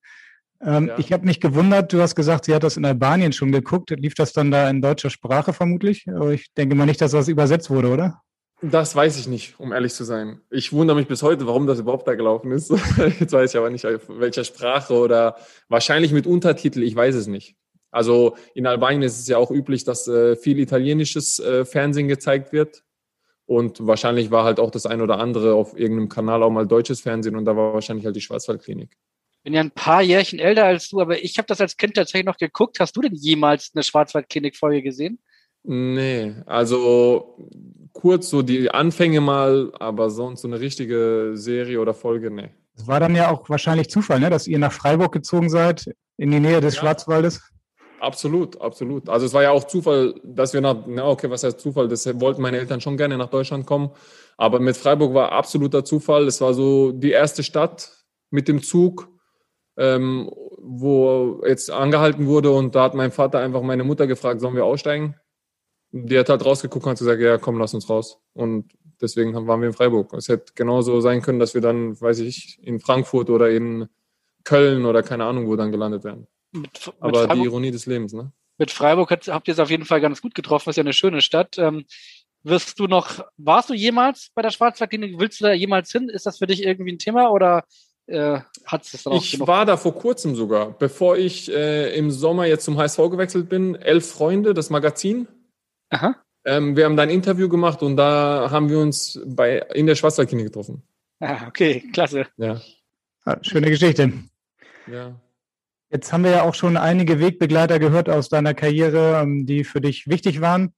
[0.61, 0.99] Ähm, Ja.
[0.99, 3.89] Ich habe mich gewundert, du hast gesagt, sie hat das in Albanien schon geguckt.
[3.91, 6.05] Lief das dann da in deutscher Sprache vermutlich?
[6.07, 8.21] Aber ich denke mal nicht, dass das übersetzt wurde, oder?
[8.61, 10.41] Das weiß ich nicht, um ehrlich zu sein.
[10.49, 12.69] Ich wundere mich bis heute, warum das überhaupt da gelaufen ist.
[13.19, 15.35] Jetzt weiß ich aber nicht, auf welcher Sprache oder
[15.67, 17.55] wahrscheinlich mit Untertitel, ich weiß es nicht.
[17.91, 22.53] Also in Albanien ist es ja auch üblich, dass äh, viel italienisches äh, Fernsehen gezeigt
[22.53, 22.83] wird.
[23.45, 27.01] Und wahrscheinlich war halt auch das ein oder andere auf irgendeinem Kanal auch mal deutsches
[27.01, 28.97] Fernsehen und da war wahrscheinlich halt die Schwarzwaldklinik.
[29.43, 32.25] bin ja ein paar Jährchen älter als du, aber ich habe das als Kind tatsächlich
[32.25, 32.79] noch geguckt.
[32.79, 35.19] Hast du denn jemals eine Schwarzwaldklinik-Folge gesehen?
[35.63, 37.49] Nee, also
[37.95, 42.49] kurz so die Anfänge mal, aber sonst so eine richtige Serie oder Folge, nee.
[42.77, 46.29] Es war dann ja auch wahrscheinlich Zufall, ne, dass ihr nach Freiburg gezogen seid, in
[46.29, 46.81] die Nähe des ja.
[46.81, 47.41] Schwarzwaldes.
[48.01, 49.07] Absolut, absolut.
[49.07, 51.87] Also es war ja auch Zufall, dass wir nach, na okay, was heißt Zufall?
[51.87, 53.91] Das wollten meine Eltern schon gerne nach Deutschland kommen.
[54.37, 56.27] Aber mit Freiburg war absoluter Zufall.
[56.27, 59.07] Es war so die erste Stadt mit dem Zug,
[59.77, 64.55] ähm, wo jetzt angehalten wurde und da hat mein Vater einfach meine Mutter gefragt, sollen
[64.55, 65.15] wir aussteigen?
[65.97, 68.19] Die hat halt rausgeguckt und hat gesagt, ja, komm, lass uns raus.
[68.33, 70.11] Und deswegen waren wir in Freiburg.
[70.13, 73.87] Es hätte genauso sein können, dass wir dann, weiß ich, in Frankfurt oder in
[74.43, 76.27] Köln oder keine Ahnung, wo dann gelandet wären.
[76.51, 78.31] Mit, Aber Freiburg, die Ironie des Lebens, ne?
[78.57, 80.93] Mit Freiburg habt, habt ihr es auf jeden Fall ganz gut getroffen, ist ja eine
[80.93, 81.57] schöne Stadt.
[81.57, 81.85] Ähm,
[82.43, 85.17] wirst du noch, warst du jemals bei der Schwarzwaldklinik?
[85.17, 86.09] Willst du da jemals hin?
[86.09, 87.63] Ist das für dich irgendwie ein Thema oder
[88.07, 89.47] äh, hat es dann auch Ich genug?
[89.47, 93.75] war da vor kurzem sogar, bevor ich äh, im Sommer jetzt zum HSV gewechselt bin.
[93.75, 95.27] Elf Freunde, das Magazin.
[95.89, 96.15] Aha.
[96.45, 99.95] Ähm, wir haben da ein Interview gemacht und da haben wir uns bei, in der
[99.95, 100.83] Schwarzwaldklinik getroffen.
[101.19, 102.27] Ah, okay, klasse.
[102.37, 102.61] Ja.
[103.23, 104.13] Ah, schöne Geschichte.
[104.85, 105.19] Ja.
[105.89, 109.81] Jetzt haben wir ja auch schon einige Wegbegleiter gehört aus deiner Karriere, ähm, die für
[109.81, 110.73] dich wichtig waren.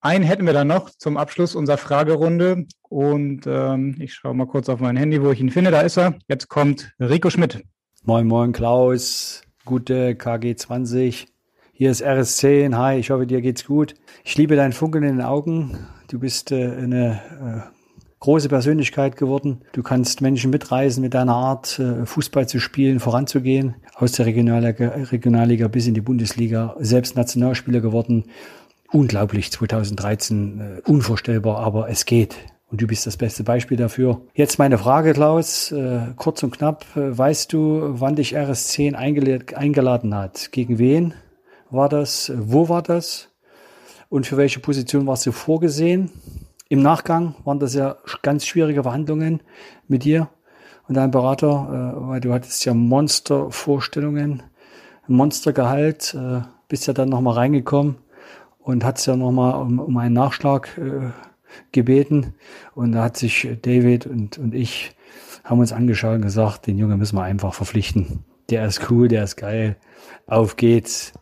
[0.00, 2.66] Einen hätten wir dann noch zum Abschluss unserer Fragerunde.
[2.82, 5.70] Und ähm, ich schaue mal kurz auf mein Handy, wo ich ihn finde.
[5.70, 6.18] Da ist er.
[6.28, 7.64] Jetzt kommt Rico Schmidt.
[8.04, 9.42] Moin, moin, Klaus.
[9.64, 11.26] Gute KG20.
[11.78, 12.74] Hier ist RS10.
[12.74, 13.96] Hi, ich hoffe, dir geht's gut.
[14.24, 15.76] Ich liebe dein Funkeln in den Augen.
[16.08, 17.20] Du bist äh, eine
[17.66, 17.70] äh,
[18.20, 19.60] große Persönlichkeit geworden.
[19.72, 23.74] Du kannst Menschen mitreisen mit deiner Art, äh, Fußball zu spielen, voranzugehen.
[23.94, 26.74] Aus der Regionalliga, Regionalliga bis in die Bundesliga.
[26.78, 28.24] Selbst Nationalspieler geworden.
[28.90, 30.60] Unglaublich, 2013.
[30.60, 32.36] Äh, unvorstellbar, aber es geht.
[32.70, 34.22] Und du bist das beste Beispiel dafür.
[34.32, 36.86] Jetzt meine Frage, Klaus, äh, kurz und knapp.
[36.94, 40.52] weißt du, wann dich RS10 eingeladen hat?
[40.52, 41.12] Gegen wen?
[41.70, 42.32] War das?
[42.36, 43.28] Wo war das?
[44.08, 46.10] Und für welche Position warst du vorgesehen?
[46.68, 49.40] Im Nachgang waren das ja ganz schwierige Verhandlungen
[49.88, 50.28] mit dir
[50.88, 54.42] und deinem Berater, äh, weil du hattest ja Monstervorstellungen,
[55.06, 57.96] Monstergehalt, äh, bist ja dann nochmal reingekommen
[58.58, 61.10] und hast ja nochmal um, um einen Nachschlag äh,
[61.72, 62.34] gebeten.
[62.74, 64.96] Und da hat sich David und, und ich
[65.44, 68.24] haben uns angeschaut und gesagt, den Jungen müssen wir einfach verpflichten.
[68.50, 69.76] Der ist cool, der ist geil.
[70.26, 71.12] Auf geht's.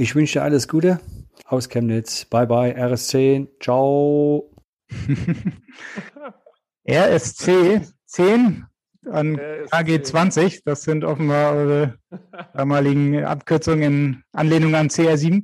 [0.00, 0.98] Ich wünsche dir alles Gute
[1.44, 2.24] aus Chemnitz.
[2.24, 3.46] Bye bye, RSC.
[3.60, 4.50] Ciao.
[6.90, 8.64] RSC 10
[9.10, 9.38] an
[9.70, 10.64] KG 20.
[10.64, 11.98] Das sind offenbar eure
[12.54, 15.42] damaligen Abkürzungen in Anlehnung an CR7.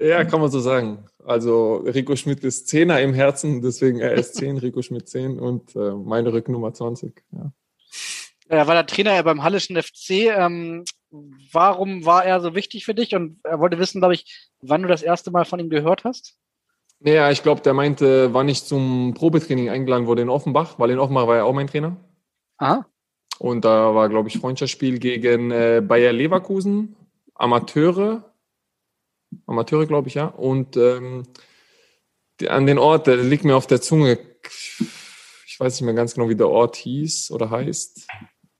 [0.00, 1.06] Ja, kann man so sagen.
[1.24, 6.30] Also Rico Schmidt ist Zehner im Herzen, deswegen RS10, Rico Schmidt 10 und äh, meine
[6.30, 7.24] Rücknummer 20.
[7.32, 7.52] Ja.
[8.48, 10.10] Er war der Trainer beim Hallischen FC.
[10.10, 10.84] Ähm,
[11.52, 13.14] warum war er so wichtig für dich?
[13.14, 16.36] Und er wollte wissen, glaube ich, wann du das erste Mal von ihm gehört hast?
[17.00, 20.98] Naja, ich glaube, der meinte, wann ich zum Probetraining eingeladen wurde in Offenbach, weil in
[20.98, 21.96] Offenbach war er auch mein Trainer.
[22.58, 22.86] Aha.
[23.38, 26.96] Und da war, glaube ich, Freundschaftsspiel gegen äh, Bayer Leverkusen,
[27.34, 28.32] Amateure.
[29.46, 30.26] Amateure, glaube ich, ja.
[30.26, 31.24] Und ähm,
[32.40, 34.18] die, an den Ort, der liegt mir auf der Zunge.
[35.46, 38.06] Ich weiß nicht mehr ganz genau, wie der Ort hieß oder heißt.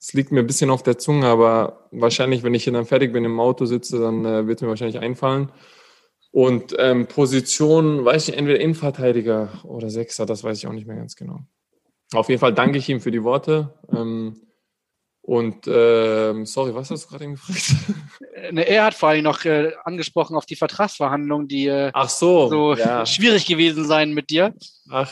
[0.06, 3.12] Es liegt mir ein bisschen auf der Zunge, aber wahrscheinlich, wenn ich hier dann fertig
[3.12, 5.50] bin im Auto sitze, dann äh, wird mir wahrscheinlich einfallen.
[6.30, 10.94] Und ähm, Position, weiß ich, entweder Innenverteidiger oder Sechser, das weiß ich auch nicht mehr
[10.94, 11.40] ganz genau.
[12.12, 13.74] Auf jeden Fall danke ich ihm für die Worte.
[13.92, 14.42] Ähm,
[15.22, 18.52] und ähm, sorry, was hast du gerade gefragt?
[18.52, 22.48] Ne, er hat vor allem noch äh, angesprochen auf die Vertragsverhandlungen, die äh, Ach so,
[22.48, 23.04] so ja.
[23.06, 24.54] schwierig gewesen seien mit dir.
[24.88, 25.10] Ach,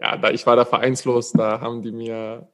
[0.00, 2.48] ja, da, ich war da vereinslos, da haben die mir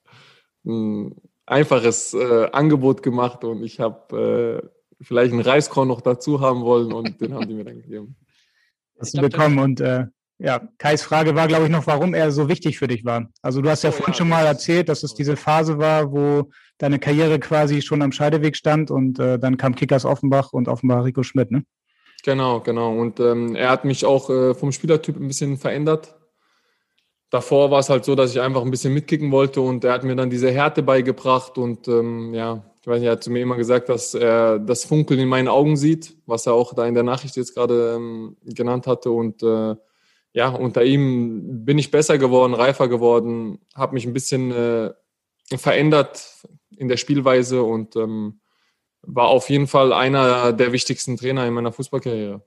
[0.67, 1.15] ein
[1.47, 4.69] einfaches äh, Angebot gemacht und ich habe äh,
[5.05, 8.17] vielleicht einen Reiskorn noch dazu haben wollen und den haben die mir dann gegeben.
[8.99, 10.07] Hast du bekommen und äh,
[10.39, 13.29] ja, Kais Frage war, glaube ich, noch, warum er so wichtig für dich war.
[13.43, 16.11] Also du hast ja oh, vorhin ja, schon mal erzählt, dass es diese Phase war,
[16.13, 20.69] wo deine Karriere quasi schon am Scheideweg stand und äh, dann kam Kickers Offenbach und
[20.69, 21.65] offenbar Rico Schmidt, ne?
[22.25, 22.97] Genau, genau.
[22.97, 26.17] Und ähm, er hat mich auch äh, vom Spielertyp ein bisschen verändert
[27.33, 30.05] davor war es halt so, dass ich einfach ein bisschen mitkicken wollte und er hat
[30.05, 33.41] mir dann diese Härte beigebracht und ähm, ja, ich weiß nicht, er hat zu mir
[33.41, 36.95] immer gesagt, dass er das Funkeln in meinen Augen sieht, was er auch da in
[36.95, 39.75] der Nachricht jetzt gerade ähm, genannt hatte und äh,
[40.35, 44.91] ja, unter ihm bin ich besser geworden, reifer geworden, habe mich ein bisschen äh,
[45.57, 48.41] verändert in der Spielweise und ähm,
[49.01, 52.43] war auf jeden Fall einer der wichtigsten Trainer in meiner Fußballkarriere.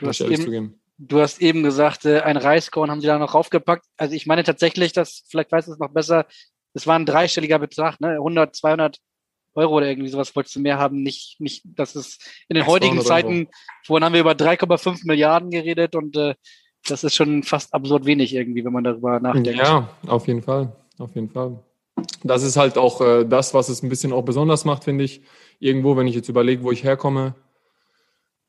[0.00, 3.84] Du hast, eben, Du hast eben gesagt, äh, ein Reiskorn haben sie da noch raufgepackt.
[3.96, 6.26] Also ich meine tatsächlich, dass, vielleicht weißt du es noch besser,
[6.74, 8.12] es war ein dreistelliger Betrag, ne?
[8.12, 8.98] 100, 200
[9.54, 11.02] Euro oder irgendwie sowas wolltest du mehr haben.
[11.02, 13.48] Nicht, nicht, das ist in den heutigen Zeiten,
[13.84, 16.34] vorhin haben wir über 3,5 Milliarden geredet und äh,
[16.86, 19.54] das ist schon fast absurd wenig irgendwie, wenn man darüber nachdenkt.
[19.54, 20.72] Ja, auf jeden Fall.
[20.98, 21.58] Auf jeden Fall.
[22.22, 25.22] Das ist halt auch äh, das, was es ein bisschen auch besonders macht, finde ich.
[25.58, 27.34] Irgendwo, wenn ich jetzt überlege, wo ich herkomme,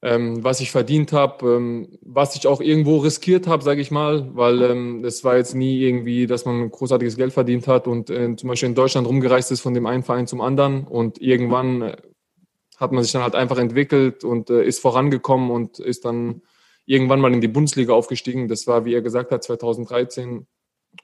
[0.04, 4.30] ähm, was ich verdient habe, ähm, was ich auch irgendwo riskiert habe, sage ich mal,
[4.36, 8.36] weil ähm, es war jetzt nie irgendwie, dass man großartiges Geld verdient hat und äh,
[8.36, 11.98] zum Beispiel in Deutschland rumgereist ist von dem einen Verein zum anderen und irgendwann äh,
[12.78, 16.42] hat man sich dann halt einfach entwickelt und äh, ist vorangekommen und ist dann
[16.86, 18.50] irgendwann mal in die Bundesliga aufgestiegen.
[18.50, 20.46] Das war, wie er gesagt hat, 2013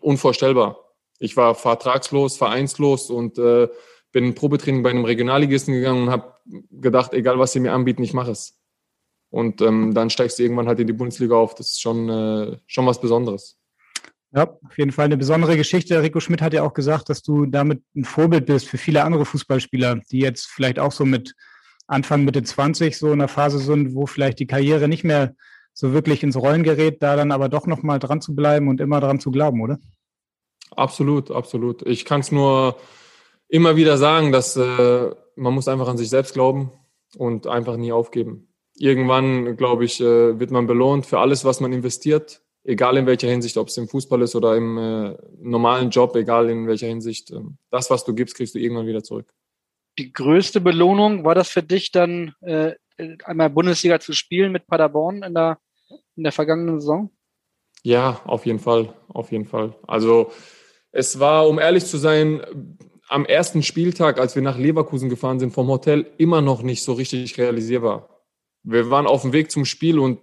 [0.02, 0.78] unvorstellbar.
[1.20, 3.70] Ich war vertragslos, vereinslos und äh,
[4.12, 6.34] bin in Probetraining bei einem Regionalligisten gegangen und habe
[6.70, 8.59] gedacht, egal was sie mir anbieten, ich mache es.
[9.30, 11.55] Und ähm, dann steigst du irgendwann halt in die Bundesliga auf.
[11.55, 13.57] Das ist schon, äh, schon was Besonderes.
[14.32, 16.01] Ja, auf jeden Fall eine besondere Geschichte.
[16.01, 19.25] Rico Schmidt hat ja auch gesagt, dass du damit ein Vorbild bist für viele andere
[19.25, 21.36] Fußballspieler, die jetzt vielleicht auch so mit
[21.88, 25.36] Anfang, Mitte 20 so in der Phase sind, wo vielleicht die Karriere nicht mehr
[25.73, 28.99] so wirklich ins Rollen gerät, da dann aber doch nochmal dran zu bleiben und immer
[28.99, 29.80] dran zu glauben, oder?
[30.71, 31.82] Absolut, absolut.
[31.88, 32.77] Ich kann es nur
[33.47, 36.71] immer wieder sagen, dass äh, man muss einfach an sich selbst glauben
[37.17, 38.49] und einfach nie aufgeben
[38.80, 43.27] irgendwann, glaube ich, äh, wird man belohnt für alles, was man investiert, egal in welcher
[43.27, 47.32] Hinsicht, ob es im Fußball ist oder im äh, normalen Job, egal in welcher Hinsicht.
[47.32, 49.27] Ähm, das, was du gibst, kriegst du irgendwann wieder zurück.
[49.97, 52.73] Die größte Belohnung war das für dich dann, äh,
[53.23, 55.59] einmal Bundesliga zu spielen mit Paderborn in der,
[56.15, 57.09] in der vergangenen Saison?
[57.84, 59.75] Ja, auf jeden Fall, auf jeden Fall.
[59.88, 60.32] Also
[60.91, 62.41] es war, um ehrlich zu sein,
[63.07, 66.93] am ersten Spieltag, als wir nach Leverkusen gefahren sind vom Hotel, immer noch nicht so
[66.93, 68.18] richtig realisierbar
[68.64, 70.20] wir waren auf dem Weg zum Spiel und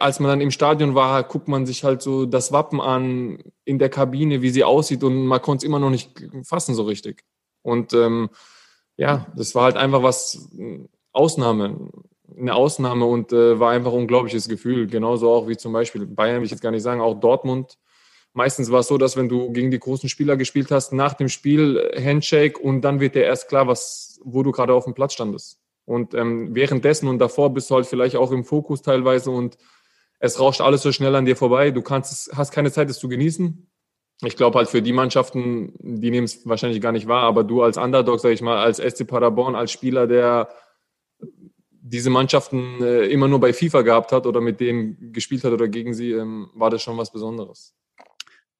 [0.00, 3.78] als man dann im Stadion war, guckt man sich halt so das Wappen an in
[3.78, 6.10] der Kabine, wie sie aussieht und man konnte es immer noch nicht
[6.42, 7.22] fassen so richtig.
[7.62, 8.30] Und ähm,
[8.96, 10.50] ja, das war halt einfach was
[11.12, 11.88] Ausnahme,
[12.36, 14.88] eine Ausnahme und äh, war einfach ein unglaubliches Gefühl.
[14.88, 17.78] Genauso auch wie zum Beispiel Bayern, will ich jetzt gar nicht sagen, auch Dortmund.
[18.32, 21.28] Meistens war es so, dass wenn du gegen die großen Spieler gespielt hast, nach dem
[21.28, 25.12] Spiel Handshake und dann wird dir erst klar, was, wo du gerade auf dem Platz
[25.12, 25.59] standest.
[25.90, 29.58] Und ähm, währenddessen und davor bist du halt vielleicht auch im Fokus teilweise und
[30.20, 31.72] es rauscht alles so schnell an dir vorbei.
[31.72, 33.68] Du kannst, hast keine Zeit, es zu genießen.
[34.22, 37.62] Ich glaube halt für die Mannschaften, die nehmen es wahrscheinlich gar nicht wahr, aber du
[37.62, 40.50] als Underdog, sag ich mal, als SC Paderborn, als Spieler, der
[41.68, 45.66] diese Mannschaften äh, immer nur bei FIFA gehabt hat oder mit denen gespielt hat oder
[45.66, 47.74] gegen sie, ähm, war das schon was Besonderes.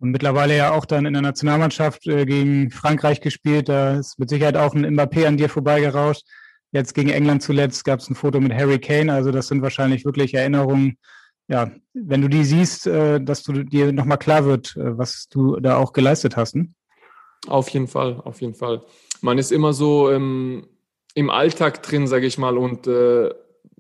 [0.01, 3.69] Und mittlerweile ja auch dann in der Nationalmannschaft äh, gegen Frankreich gespielt.
[3.69, 6.27] Da ist mit Sicherheit auch ein Mbappé an dir vorbeigerauscht.
[6.73, 9.13] Jetzt gegen England zuletzt gab es ein Foto mit Harry Kane.
[9.13, 10.99] Also das sind wahrscheinlich wirklich Erinnerungen.
[11.49, 15.57] Ja, wenn du die siehst, äh, dass du dir nochmal klar wird, äh, was du
[15.57, 16.55] da auch geleistet hast.
[16.55, 16.69] Ne?
[17.49, 18.83] Auf jeden Fall, auf jeden Fall.
[19.21, 20.69] Man ist immer so ähm,
[21.15, 23.31] im Alltag drin, sage ich mal, und äh,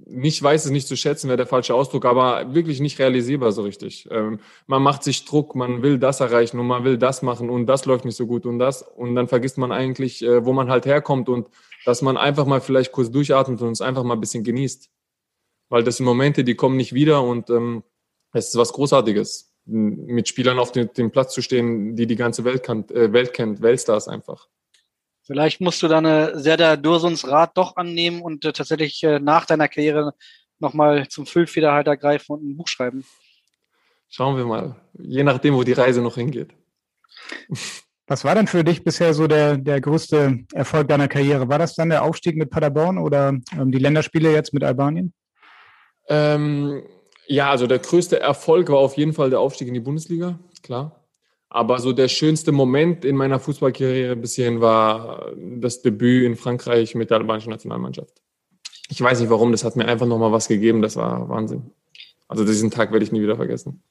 [0.06, 3.62] nicht weiß es nicht zu schätzen, wäre der falsche Ausdruck, aber wirklich nicht realisierbar so
[3.62, 4.08] richtig.
[4.10, 7.66] Ähm, man macht sich Druck, man will das erreichen und man will das machen und
[7.66, 10.70] das läuft nicht so gut und das und dann vergisst man eigentlich, äh, wo man
[10.70, 11.46] halt herkommt und
[11.84, 14.90] dass man einfach mal vielleicht kurz durchatmet und es einfach mal ein bisschen genießt.
[15.68, 17.82] Weil das sind Momente, die kommen nicht wieder und ähm,
[18.32, 22.44] es ist was Großartiges, mit Spielern auf dem, dem Platz zu stehen, die die ganze
[22.44, 24.48] Welt, kann, äh, Welt kennt, Weltstars einfach.
[25.22, 29.68] Vielleicht musst du deine Serdar Dursuns Rat doch annehmen und äh, tatsächlich äh, nach deiner
[29.68, 30.14] Karriere
[30.58, 33.04] nochmal zum Füllfederhalter greifen und ein Buch schreiben.
[34.08, 36.50] Schauen wir mal, je nachdem, wo die Reise noch hingeht.
[38.10, 41.48] Was war denn für dich bisher so der, der größte Erfolg deiner Karriere?
[41.48, 45.12] War das dann der Aufstieg mit Paderborn oder ähm, die Länderspiele jetzt mit Albanien?
[46.08, 46.82] Ähm,
[47.28, 51.04] ja, also der größte Erfolg war auf jeden Fall der Aufstieg in die Bundesliga, klar.
[51.50, 57.10] Aber so der schönste Moment in meiner Fußballkarriere bisher war das Debüt in Frankreich mit
[57.10, 58.20] der albanischen Nationalmannschaft.
[58.88, 61.70] Ich weiß nicht warum, das hat mir einfach nochmal was gegeben, das war Wahnsinn.
[62.26, 63.84] Also diesen Tag werde ich nie wieder vergessen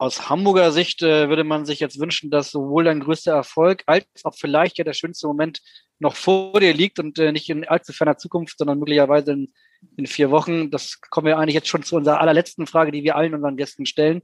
[0.00, 4.06] aus Hamburger Sicht äh, würde man sich jetzt wünschen, dass sowohl dein größter Erfolg als
[4.24, 5.60] auch vielleicht ja der schönste Moment
[5.98, 9.52] noch vor dir liegt und äh, nicht in allzu ferner Zukunft, sondern möglicherweise in,
[9.96, 10.70] in vier Wochen.
[10.70, 13.84] Das kommen wir eigentlich jetzt schon zu unserer allerletzten Frage, die wir allen unseren Gästen
[13.84, 14.22] stellen.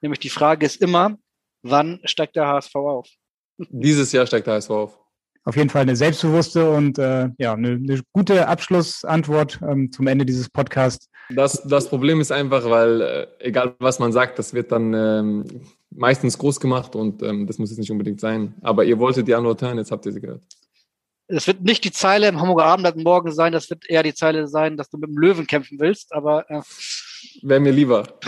[0.00, 1.18] Nämlich die Frage ist immer,
[1.62, 3.08] wann steigt der HSV auf?
[3.58, 5.06] Dieses Jahr steigt der HSV auf
[5.46, 10.26] auf jeden Fall eine selbstbewusste und äh, ja, eine, eine gute Abschlussantwort ähm, zum Ende
[10.26, 11.08] dieses Podcasts.
[11.30, 15.44] Das, das Problem ist einfach, weil äh, egal was man sagt, das wird dann ähm,
[15.90, 18.54] meistens groß gemacht und ähm, das muss jetzt nicht unbedingt sein.
[18.62, 20.42] Aber ihr wolltet die Antwort hören, jetzt habt ihr sie gehört.
[21.28, 24.46] Es wird nicht die Zeile im Hamburger Abendblatt morgen sein, das wird eher die Zeile
[24.46, 26.62] sein, dass du mit dem Löwen kämpfen willst, aber äh,
[27.42, 28.06] wäre mir lieber.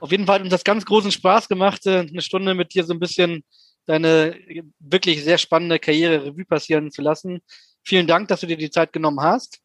[0.00, 2.84] Auf jeden Fall hat uns das ganz großen Spaß gemacht, äh, eine Stunde mit dir
[2.84, 3.42] so ein bisschen
[3.86, 4.36] deine
[4.78, 7.40] wirklich sehr spannende Karriere Revue passieren zu lassen.
[7.82, 9.60] Vielen Dank, dass du dir die Zeit genommen hast.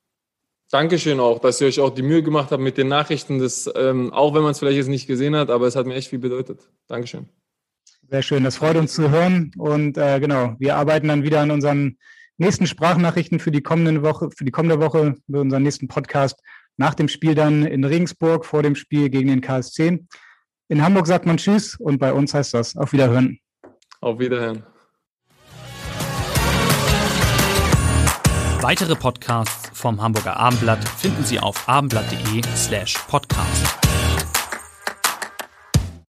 [0.72, 3.40] Dankeschön auch, dass ihr euch auch die Mühe gemacht habt mit den Nachrichten.
[3.40, 5.96] Das, ähm, auch wenn man es vielleicht jetzt nicht gesehen hat, aber es hat mir
[5.96, 6.70] echt viel bedeutet.
[6.88, 7.28] Dankeschön.
[8.10, 9.52] Sehr schön, das freut uns zu hören.
[9.58, 11.98] Und äh, genau, wir arbeiten dann wieder an unseren
[12.38, 16.42] nächsten Sprachnachrichten für die kommende Woche, für die kommende Woche, für unseren nächsten Podcast.
[16.78, 20.00] Nach dem Spiel dann in Regensburg, vor dem Spiel gegen den KSC.
[20.70, 23.40] In Hamburg sagt man Tschüss und bei uns heißt das auf Wiederhören.
[24.00, 24.64] Auf Wiederhören.
[28.62, 33.81] Weitere Podcasts vom Hamburger Abendblatt finden Sie auf abendblatt.de slash podcast.